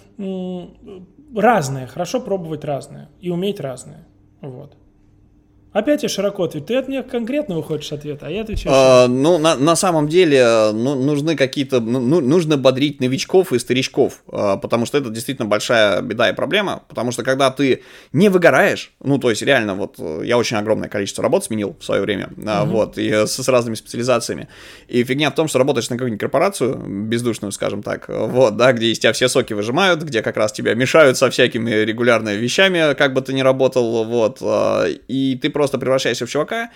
[1.35, 4.07] разное, хорошо пробовать разное и уметь разное.
[4.41, 4.78] Вот.
[5.73, 6.67] Опять я широко ответ.
[6.67, 8.75] Ты от меня конкретно уходишь ответ, а я отвечаю.
[8.75, 11.81] А, ну, на, на самом деле, ну, нужны какие-то.
[11.81, 14.23] Ну, ну, нужно бодрить новичков и старичков.
[14.33, 16.83] А, потому что это действительно большая беда и проблема.
[16.89, 21.23] Потому что когда ты не выгораешь, ну, то есть, реально, вот я очень огромное количество
[21.23, 22.31] работ сменил в свое время.
[22.37, 22.71] Угу.
[22.71, 24.49] Вот, и с, с разными специализациями.
[24.89, 28.87] И фигня в том, что работаешь на какую-нибудь корпорацию, бездушную, скажем так, вот, да, где
[28.87, 33.13] из тебя все соки выжимают, где как раз тебя мешают со всякими регулярными вещами, как
[33.13, 36.71] бы ты ни работал, вот, а, и ты просто превращаешься в чувака,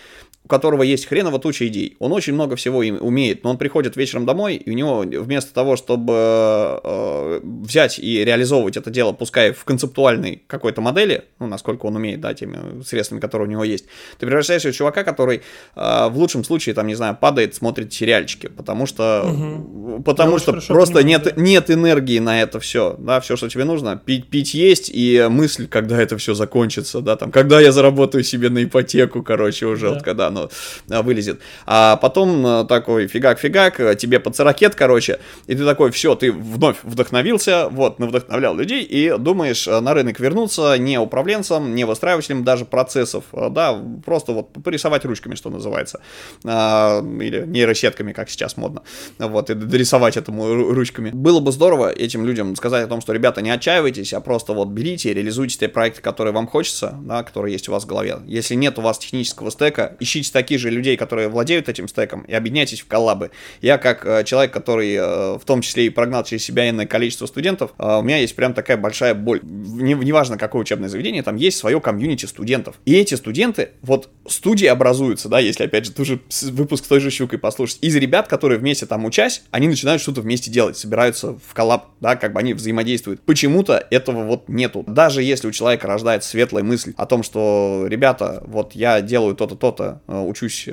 [0.44, 1.96] у которого есть хреново туча идей.
[2.00, 5.54] Он очень много всего им умеет, но он приходит вечером домой, и у него вместо
[5.54, 11.86] того, чтобы э, взять и реализовывать это дело, пускай в концептуальной какой-то модели, ну, насколько
[11.86, 13.86] он умеет, да, теми средствами, которые у него есть,
[14.18, 15.42] ты превращаешься в чувака, который
[15.76, 20.02] э, в лучшем случае, там, не знаю, падает, смотрит сериальчики, потому что, угу.
[20.02, 21.42] потому что просто понимаю, нет, да.
[21.42, 25.68] нет энергии на это все, да, все, что тебе нужно, пить, пить есть, и мысль,
[25.68, 29.94] когда это все закончится, да, там, когда я заработаю себе на ипотеку, короче, уже, да.
[29.94, 30.50] вот когда оно
[30.90, 31.40] а, вылезет.
[31.66, 36.32] А потом а, такой фигак-фигак, а, тебе под ракет, короче, и ты такой, все, ты
[36.32, 42.64] вновь вдохновился, вот, вдохновлял людей, и думаешь на рынок вернуться не управленцем, не выстраивателем даже
[42.64, 46.00] процессов, да, просто вот порисовать ручками, что называется,
[46.44, 48.82] или нейросетками, как сейчас модно,
[49.18, 51.10] вот, и дорисовать этому ручками.
[51.10, 54.68] Было бы здорово этим людям сказать о том, что, ребята, не отчаивайтесь, а просто вот
[54.68, 58.18] берите и реализуйте те проекты, которые вам хочется, да, которые есть у вас в голове.
[58.26, 62.22] Если нет у вас технического стека, ищите ищите таких же людей, которые владеют этим стеком,
[62.22, 63.30] и объединяйтесь в коллабы.
[63.60, 67.26] Я как э, человек, который э, в том числе и прогнал через себя энное количество
[67.26, 69.40] студентов, э, у меня есть прям такая большая боль.
[69.42, 72.76] Не, неважно, какое учебное заведение, там есть свое комьюнити студентов.
[72.84, 77.38] И эти студенты, вот студии образуются, да, если опять же тоже выпуск той же Щуки
[77.38, 81.88] послушать, из ребят, которые вместе там учась, они начинают что-то вместе делать, собираются в коллаб,
[82.00, 83.20] да, как бы они взаимодействуют.
[83.22, 84.84] Почему-то этого вот нету.
[84.86, 89.56] Даже если у человека рождается светлая мысль о том, что, ребята, вот я делаю то-то,
[89.56, 90.68] то-то, учусь,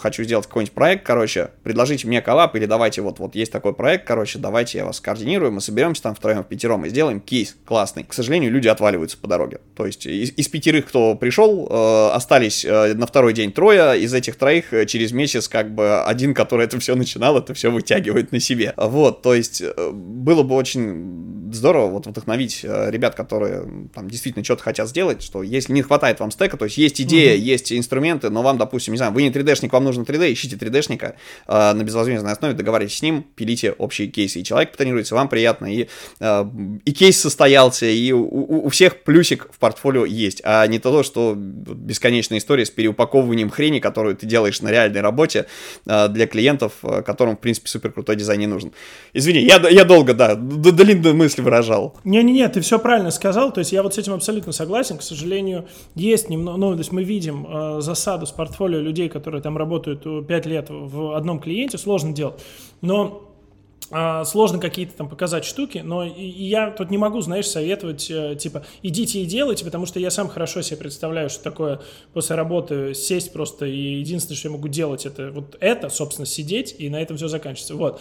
[0.00, 4.06] хочу сделать какой-нибудь проект, короче, предложите мне коллаб или давайте вот, вот есть такой проект,
[4.06, 8.04] короче, давайте я вас координирую, мы соберемся там втроем, в пятером и сделаем кейс классный.
[8.04, 9.60] К сожалению, люди отваливаются по дороге.
[9.74, 11.68] То есть из, из пятерых, кто пришел,
[12.12, 16.78] остались на второй день трое, из этих троих через месяц как бы один, который это
[16.78, 18.74] все начинал, это все вытягивает на себе.
[18.76, 24.88] Вот, то есть было бы очень здорово вот вдохновить ребят, которые там действительно что-то хотят
[24.88, 27.40] сделать, что если не хватает вам стека, то есть есть идея, mm-hmm.
[27.40, 31.06] есть инструменты, но вам, допустим, не знаю, вы не 3D-шник, вам нужен 3D, ищите 3D-шника
[31.06, 31.14] э,
[31.46, 35.72] а, на безвозмездной основе, договаривайтесь с ним, пилите общие кейсы, и человек тренируется, вам приятно,
[35.72, 35.88] и,
[36.20, 36.44] э,
[36.84, 41.34] и кейс состоялся, и у, у, всех плюсик в портфолио есть, а не то, что
[41.36, 45.46] бесконечная история с переупаковыванием хрени, которую ты делаешь на реальной работе
[45.86, 46.72] э, для клиентов,
[47.04, 48.72] которым, в принципе, супер крутой дизайн не нужен.
[49.12, 51.96] Извини, я, я долго, да, длинную мысль выражал.
[52.04, 55.66] Не-не-не, ты все правильно сказал, то есть я вот с этим абсолютно согласен, к сожалению,
[55.94, 60.26] есть немного, ну, то есть мы видим э, засаду с портфолио людей, которые там работают
[60.26, 62.42] 5 лет в одном клиенте, сложно делать,
[62.80, 63.30] но
[63.90, 68.64] э, сложно какие-то там показать штуки, но я тут не могу, знаешь, советовать, э, типа,
[68.82, 71.80] идите и делайте, потому что я сам хорошо себе представляю, что такое
[72.12, 76.74] после работы сесть просто, и единственное, что я могу делать, это вот это, собственно, сидеть,
[76.78, 77.74] и на этом все заканчивается.
[77.74, 78.00] Вот.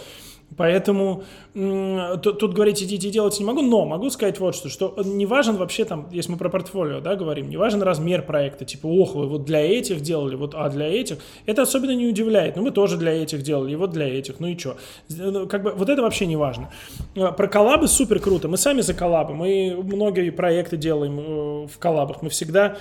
[0.55, 5.55] Поэтому тут, говорить идите делать не могу, но могу сказать вот что, что не важен
[5.57, 9.27] вообще там, если мы про портфолио, да, говорим, не важен размер проекта, типа, ох, вы
[9.27, 12.97] вот для этих делали, вот, а для этих, это особенно не удивляет, ну, мы тоже
[12.97, 14.77] для этих делали, и вот для этих, ну и что,
[15.09, 16.71] ну, как бы, вот это вообще не важно.
[17.15, 21.77] А, про коллабы супер круто, мы сами за коллабы, мы многие проекты делаем э, в
[21.79, 22.77] коллабах, мы всегда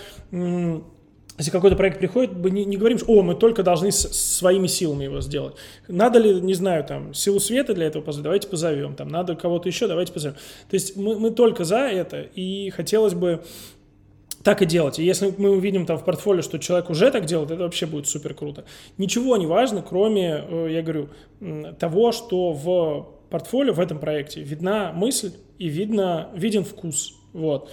[1.43, 4.69] если какой-то проект приходит, мы не, не говорим, что о, мы только должны с, своими
[4.69, 5.57] силами его сделать.
[5.89, 8.95] Надо ли, не знаю, там, силу света для этого позвать, давайте позовем.
[8.95, 10.37] Там, надо кого-то еще, давайте позовем.
[10.71, 13.43] То есть мы, мы только за это, и хотелось бы
[14.45, 15.01] так и делать.
[15.01, 18.07] И если мы увидим там в портфолио, что человек уже так делает, это вообще будет
[18.07, 18.65] супер круто.
[18.97, 21.09] Ничего не важно, кроме, э, я говорю,
[21.81, 27.15] того, что в портфолио в этом проекте видна мысль и видно, виден вкус.
[27.33, 27.69] Вот.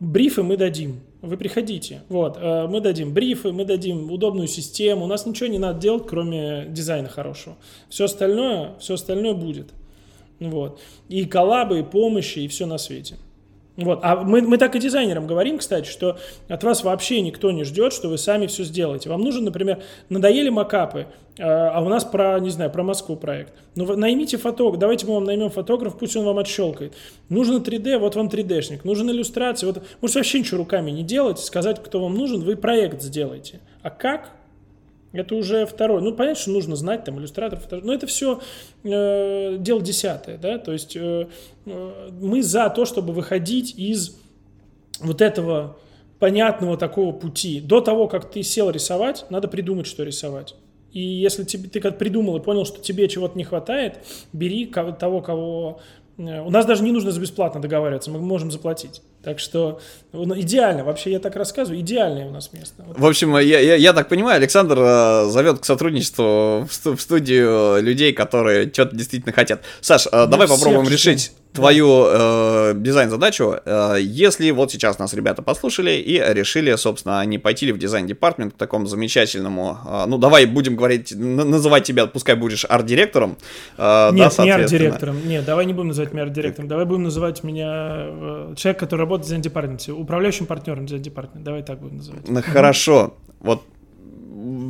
[0.00, 2.02] Брифы мы дадим вы приходите.
[2.08, 5.04] Вот, э, мы дадим брифы, мы дадим удобную систему.
[5.04, 7.56] У нас ничего не надо делать, кроме дизайна хорошего.
[7.88, 9.68] Все остальное, все остальное будет.
[10.40, 10.80] Вот.
[11.08, 13.16] И коллабы, и помощи, и все на свете.
[13.76, 14.00] Вот.
[14.02, 17.92] А мы, мы так и дизайнерам говорим, кстати, что от вас вообще никто не ждет,
[17.92, 19.10] что вы сами все сделаете.
[19.10, 21.06] Вам нужен, например, надоели макапы,
[21.38, 23.52] а, а у нас про, не знаю, про Москву проект.
[23.74, 26.94] Ну, наймите фотограф, давайте мы вам наймем фотограф, пусть он вам отщелкает.
[27.28, 28.80] Нужно 3D, вот вам 3D-шник.
[28.84, 33.02] Нужен иллюстрация, вот, может вообще ничего руками не делать, сказать, кто вам нужен, вы проект
[33.02, 33.60] сделаете.
[33.82, 34.30] А как?
[35.18, 36.02] Это уже второй.
[36.02, 38.40] Ну, понятно, что нужно знать там иллюстратор, но это все
[38.84, 41.28] э, дело десятое, да, то есть э,
[41.66, 44.16] э, мы за то, чтобы выходить из
[45.00, 45.76] вот этого
[46.18, 47.60] понятного такого пути.
[47.60, 50.54] До того, как ты сел рисовать, надо придумать, что рисовать.
[50.92, 53.98] И если тебе, ты как придумал и понял, что тебе чего-то не хватает,
[54.32, 55.80] бери того, кого...
[56.16, 59.02] Э, у нас даже не нужно за бесплатно договариваться, мы можем заплатить.
[59.26, 59.80] Так что
[60.12, 62.84] ну, идеально, вообще я так рассказываю, идеальное у нас место.
[62.96, 67.82] В общем, я, я, я так понимаю, Александр э, зовет к сотрудничеству в, в студию
[67.82, 69.62] людей, которые что-то действительно хотят.
[69.80, 75.42] Саш, э, ну, давай попробуем решить твою э, дизайн-задачу, э, если вот сейчас нас ребята
[75.42, 80.44] послушали и решили, собственно, не пойти ли в дизайн-департмент к такому замечательному, э, ну, давай
[80.44, 83.38] будем говорить, называть тебя, пускай будешь арт-директором.
[83.78, 87.42] Э, нет, да, не арт-директором, нет, давай не будем называть меня арт-директором, давай будем называть
[87.42, 92.28] меня э, человек, который работает в дизайн-департаменте, управляющим партнером дизайн-департамента, давай так будем называть.
[92.28, 93.62] Ну, хорошо, вот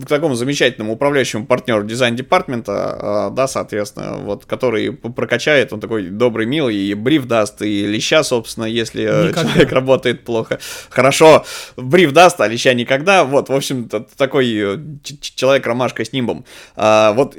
[0.05, 6.47] к такому замечательному управляющему партнеру дизайн-департмента, а, да, соответственно, вот, который прокачает, он такой добрый,
[6.47, 9.51] милый, и бриф даст, и леща, собственно, если э, никогда.
[9.51, 10.59] человек работает плохо.
[10.91, 11.45] Хорошо,
[11.77, 13.25] бриф даст, а леща никогда.
[13.25, 16.45] Вот, в общем, такой э, человек-ромашка с нимбом.
[16.77, 17.37] А, вот,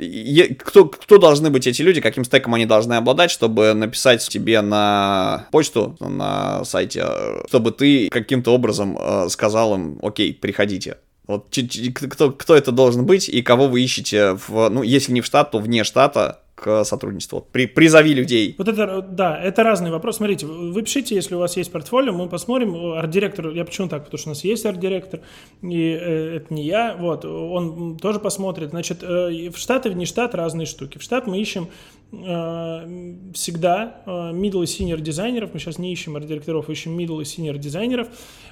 [0.59, 5.47] кто, кто должны быть эти люди, каким стеком они должны обладать, чтобы написать тебе на
[5.51, 8.97] почту, на сайте, э, чтобы ты каким-то образом
[9.29, 10.97] сказал им, окей, приходите.
[11.27, 11.57] Вот
[11.93, 15.51] кто, кто это должен быть и кого вы ищете, в, ну, если не в штат,
[15.51, 17.45] то вне штата, к сотрудничеству?
[17.51, 18.55] При, призови людей.
[18.57, 20.17] Вот это, да, это разный вопрос.
[20.17, 22.93] Смотрите, вы пишите, если у вас есть портфолио, мы посмотрим.
[22.93, 24.05] Арт-директор, я почему так?
[24.05, 25.19] Потому что у нас есть арт-директор,
[25.61, 28.71] и э, это не я, вот, он тоже посмотрит.
[28.71, 30.97] Значит, э, в штат и вне штат разные штуки.
[30.97, 31.67] В штат мы ищем
[32.11, 37.23] э, всегда э, middle и senior дизайнеров, мы сейчас не ищем арт-директоров, ищем middle и
[37.23, 38.07] senior дизайнеров.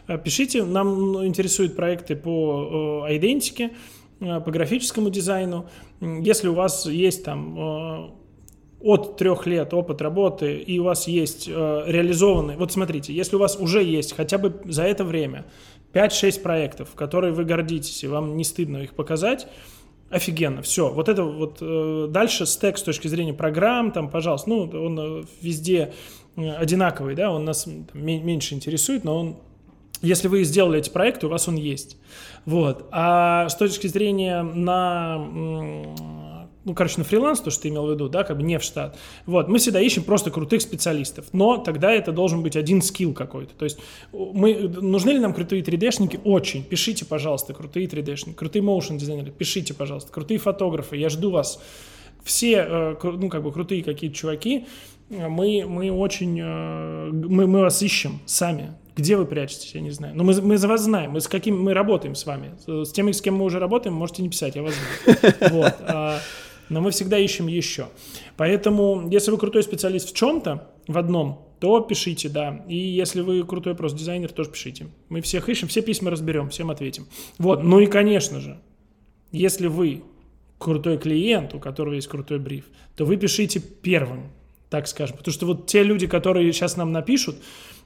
[0.07, 3.72] Э, пишите, нам интересуют проекты по э, идентике,
[4.20, 5.68] по графическому дизайну.
[6.02, 8.10] Если у вас есть там э,
[8.82, 13.40] от трех лет опыт работы и у вас есть э, реализованный, вот смотрите, если у
[13.40, 15.46] вас уже есть хотя бы за это время
[15.94, 19.48] 5-6 проектов, которые вы гордитесь, и вам не стыдно их показать,
[20.10, 20.92] офигенно, все.
[20.92, 25.24] Вот это вот э, дальше стек с точки зрения программ, там, пожалуйста, ну, он э,
[25.42, 25.94] везде
[26.36, 29.38] э, одинаковый, да, он нас там, меньше интересует, но он
[30.02, 31.98] если вы сделали эти проекты, у вас он есть.
[32.46, 32.88] Вот.
[32.92, 35.18] А с точки зрения на
[36.66, 38.64] ну, короче, на фриланс, то, что ты имел в виду, да, как бы не в
[38.64, 38.98] штат.
[39.28, 43.54] Вот, мы всегда ищем просто крутых специалистов, но тогда это должен быть один скилл какой-то.
[43.54, 43.78] То есть
[44.12, 46.20] мы, нужны ли нам крутые 3D-шники?
[46.24, 46.64] Очень.
[46.64, 51.62] Пишите, пожалуйста, крутые 3D-шники, крутые моушен дизайнеры, пишите, пожалуйста, крутые фотографы, я жду вас.
[52.24, 54.66] Все, э, ну, как бы крутые какие-то чуваки,
[55.10, 58.74] мы, мы очень, э, мы, мы вас ищем сами.
[58.96, 60.16] Где вы прячетесь, я не знаю.
[60.16, 62.54] Но мы, мы за вас знаем, мы с каким мы работаем с вами.
[62.66, 64.74] С теми, с кем мы уже работаем, можете не писать, я вас
[65.40, 65.74] знаю.
[65.88, 66.20] А,
[66.70, 67.88] но мы всегда ищем еще.
[68.38, 72.64] Поэтому, если вы крутой специалист в чем-то, в одном, то пишите, да.
[72.68, 74.88] И если вы крутой просто дизайнер, тоже пишите.
[75.10, 77.08] Мы всех ищем, все письма разберем, всем ответим.
[77.38, 78.60] Вот, ну и, конечно же,
[79.32, 80.04] если вы
[80.58, 82.66] крутой клиент, у которого есть крутой бриф,
[82.96, 84.32] то вы пишите первым,
[84.70, 85.18] так скажем.
[85.18, 87.36] Потому что вот те люди, которые сейчас нам напишут,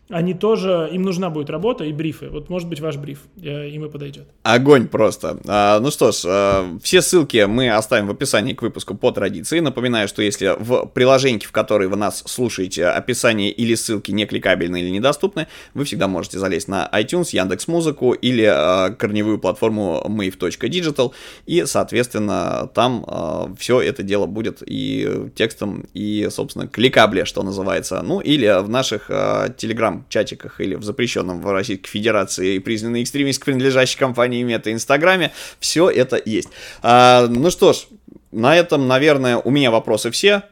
[0.09, 2.29] они тоже, им нужна будет работа и брифы.
[2.29, 4.27] Вот может быть ваш бриф, им и подойдет.
[4.41, 5.39] Огонь просто.
[5.47, 9.59] А, ну что ж, а, все ссылки мы оставим в описании к выпуску по традиции.
[9.59, 14.81] Напоминаю, что если в приложении, в которой вы нас слушаете, описание или ссылки не кликабельны
[14.81, 21.11] или недоступны, вы всегда можете залезть на iTunes, Яндекс Музыку или а, корневую платформу mave.digital
[21.45, 28.01] и, соответственно, там а, все это дело будет и текстом, и, собственно, кликабле, что называется.
[28.01, 33.03] Ну или в наших а, телеграм чатиках или в запрещенном в Российской Федерации и признанной
[33.03, 36.49] экстремистской принадлежащей компании Мета Инстаграме, все это есть.
[36.81, 37.87] А, ну что ж,
[38.31, 40.43] на этом, наверное, у меня вопросы все.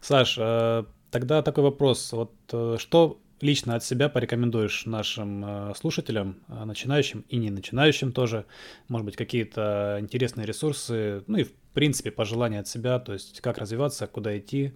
[0.00, 2.12] Саш, э, тогда такой вопрос.
[2.12, 8.46] Вот э, что лично от себя порекомендуешь нашим э, слушателям, начинающим и не начинающим тоже?
[8.88, 13.58] Может быть, какие-то интересные ресурсы, ну и в принципе пожелания от себя, то есть как
[13.58, 14.74] развиваться, куда идти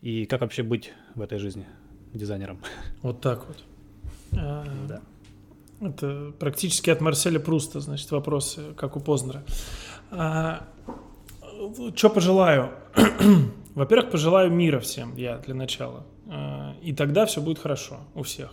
[0.00, 1.66] и как вообще быть в этой жизни?
[2.14, 2.58] Дизайнером.
[3.02, 3.56] Вот так вот.
[4.38, 5.00] А, да.
[5.80, 9.44] Это практически от Марселя Пруста, значит, вопросы, как у Познера.
[10.10, 10.66] А,
[11.94, 12.70] что пожелаю?
[13.74, 16.04] Во-первых, пожелаю мира всем, я для начала.
[16.26, 18.50] А, и тогда все будет хорошо у всех.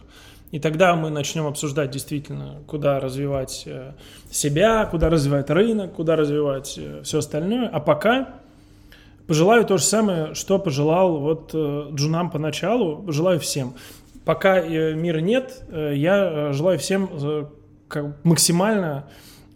[0.52, 3.94] И тогда мы начнем обсуждать действительно, куда развивать э,
[4.30, 7.68] себя, куда развивать рынок, куда развивать э, все остальное.
[7.68, 8.36] А пока
[9.28, 13.76] Пожелаю то же самое, что пожелал вот э, Джунам поначалу, желаю всем.
[14.24, 17.10] Пока э, мира нет, э, я желаю всем
[18.24, 19.08] максимально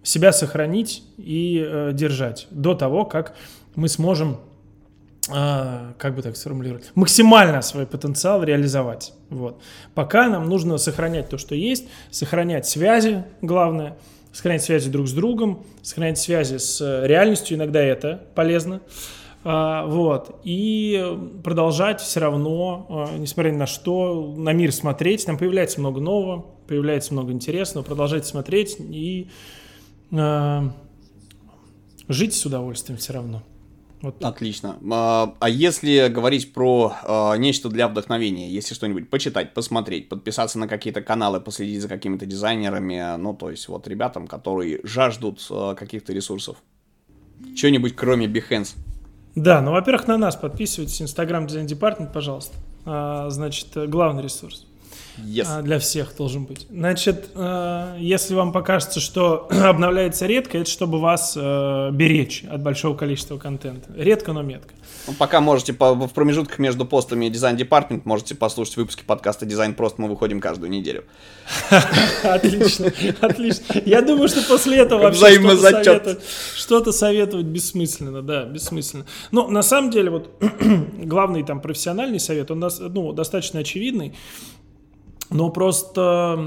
[0.01, 3.35] себя сохранить и держать до того, как
[3.75, 4.37] мы сможем
[5.27, 9.13] как бы так сформулировать, максимально свой потенциал реализовать.
[9.29, 9.61] Вот.
[9.93, 13.97] Пока нам нужно сохранять то, что есть, сохранять связи, главное,
[14.31, 18.81] сохранять связи друг с другом, сохранять связи с реальностью, иногда это полезно.
[19.43, 20.41] А, вот.
[20.43, 25.25] И продолжать все равно, а, несмотря ни на что, на мир смотреть.
[25.25, 27.83] Там появляется много нового, появляется много интересного.
[27.83, 29.29] Продолжать смотреть и
[30.11, 30.61] э,
[32.07, 33.43] жить с удовольствием все равно.
[34.01, 34.23] Вот.
[34.23, 34.77] Отлично.
[34.91, 40.67] А, а если говорить про а, нечто для вдохновения, если что-нибудь почитать, посмотреть, подписаться на
[40.67, 46.13] какие-то каналы, последить за какими-то дизайнерами, ну, то есть вот ребятам, которые жаждут а, каких-то
[46.13, 46.57] ресурсов.
[47.55, 48.75] Что-нибудь кроме Behance.
[49.39, 51.01] Да, ну, во-первых, на нас подписывайтесь.
[51.01, 52.57] Инстаграм Дизайн Департмент, пожалуйста.
[52.85, 54.67] А, значит, главный ресурс.
[55.25, 55.45] Yes.
[55.47, 56.67] А, для всех должен быть.
[56.69, 62.95] Значит, э, если вам покажется, что обновляется редко, это чтобы вас э, беречь от большого
[62.95, 63.91] количества контента.
[63.95, 64.73] Редко, но метко.
[65.07, 69.73] Ну, пока можете по, в промежутках между постами Дизайн Департмент можете послушать выпуски подкаста Дизайн
[69.73, 70.01] Просто.
[70.01, 71.03] Мы выходим каждую неделю.
[72.23, 72.91] Отлично,
[73.21, 73.81] отлично.
[73.85, 76.19] Я думаю, что после этого вообще что-то советовать,
[76.55, 79.05] что-то советовать бессмысленно, да, бессмысленно.
[79.31, 80.29] Но на самом деле вот
[80.97, 84.13] главный там профессиональный совет, он ну, достаточно очевидный.
[85.29, 86.37] Но просто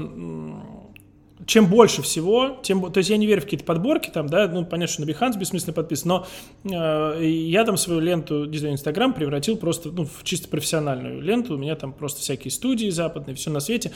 [1.45, 4.65] чем больше всего, тем, то есть я не верю в какие-то подборки там, да, ну,
[4.65, 6.27] понятно, что на Behance бессмысленно подписан, но
[6.63, 11.57] э, я там свою ленту дизайн Инстаграм превратил просто, ну, в чисто профессиональную ленту, у
[11.57, 13.91] меня там просто всякие студии западные, все на свете.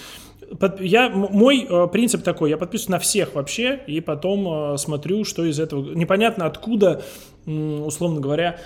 [0.59, 5.23] Под, я, мой э, принцип такой, я подписываюсь на всех вообще, и потом э, смотрю,
[5.23, 7.03] что из этого, непонятно откуда,
[7.47, 8.59] условно говоря,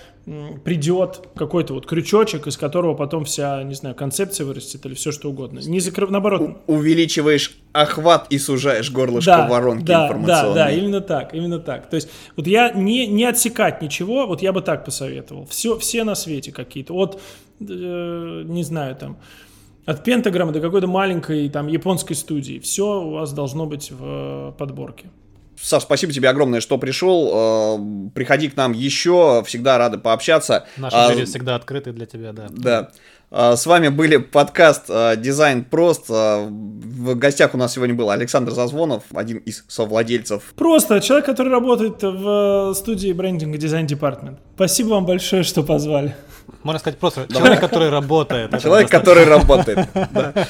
[0.64, 5.30] придет какой-то вот крючочек, из которого потом вся, не знаю, концепция вырастет или все что
[5.30, 5.60] угодно.
[5.60, 6.58] Не закрыв, наоборот.
[6.68, 10.56] У- увеличиваешь охват и сужаешь горлышко да, воронки да, информационной.
[10.56, 11.90] Да, да, именно так, именно так.
[11.90, 15.45] То есть вот я не, не отсекать ничего, вот я бы так посоветовал.
[15.45, 16.94] Все, все на свете какие-то.
[16.94, 17.22] Вот,
[17.60, 19.18] э, не знаю, там,
[19.86, 22.60] От Пентаграмма до какой-то маленькой там японской студии.
[22.60, 25.10] Все у вас должно быть в подборке.
[25.62, 27.32] Саш, спасибо тебе огромное, что пришел.
[27.34, 30.66] Э, приходи к нам еще, всегда рады пообщаться.
[30.78, 32.48] Наши а, двери всегда открыты для тебя, да.
[32.50, 32.92] Да.
[33.30, 36.10] А, с вами были подкаст а, «Дизайн прост».
[36.10, 40.54] В гостях у нас сегодня был Александр Зазвонов, один из совладельцев.
[40.56, 44.40] Просто человек, который работает в студии брендинга дизайн департмент.
[44.56, 46.16] Спасибо вам большое, что позвали.
[46.64, 48.52] Можно сказать просто человек, который работает.
[48.62, 49.80] Человек, который работает.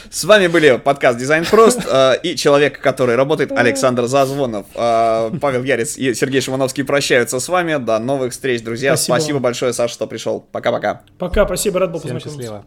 [0.09, 1.79] С вами были подкаст «Дизайн прост»
[2.23, 4.65] и человек, который работает, Александр Зазвонов.
[4.73, 7.77] Павел Ярец и Сергей Шимановский прощаются с вами.
[7.77, 8.97] До новых встреч, друзья.
[8.97, 10.45] Спасибо, большое, Саша, что пришел.
[10.51, 11.01] Пока-пока.
[11.17, 12.29] Пока, спасибо, рад был познакомиться.
[12.29, 12.65] счастливо.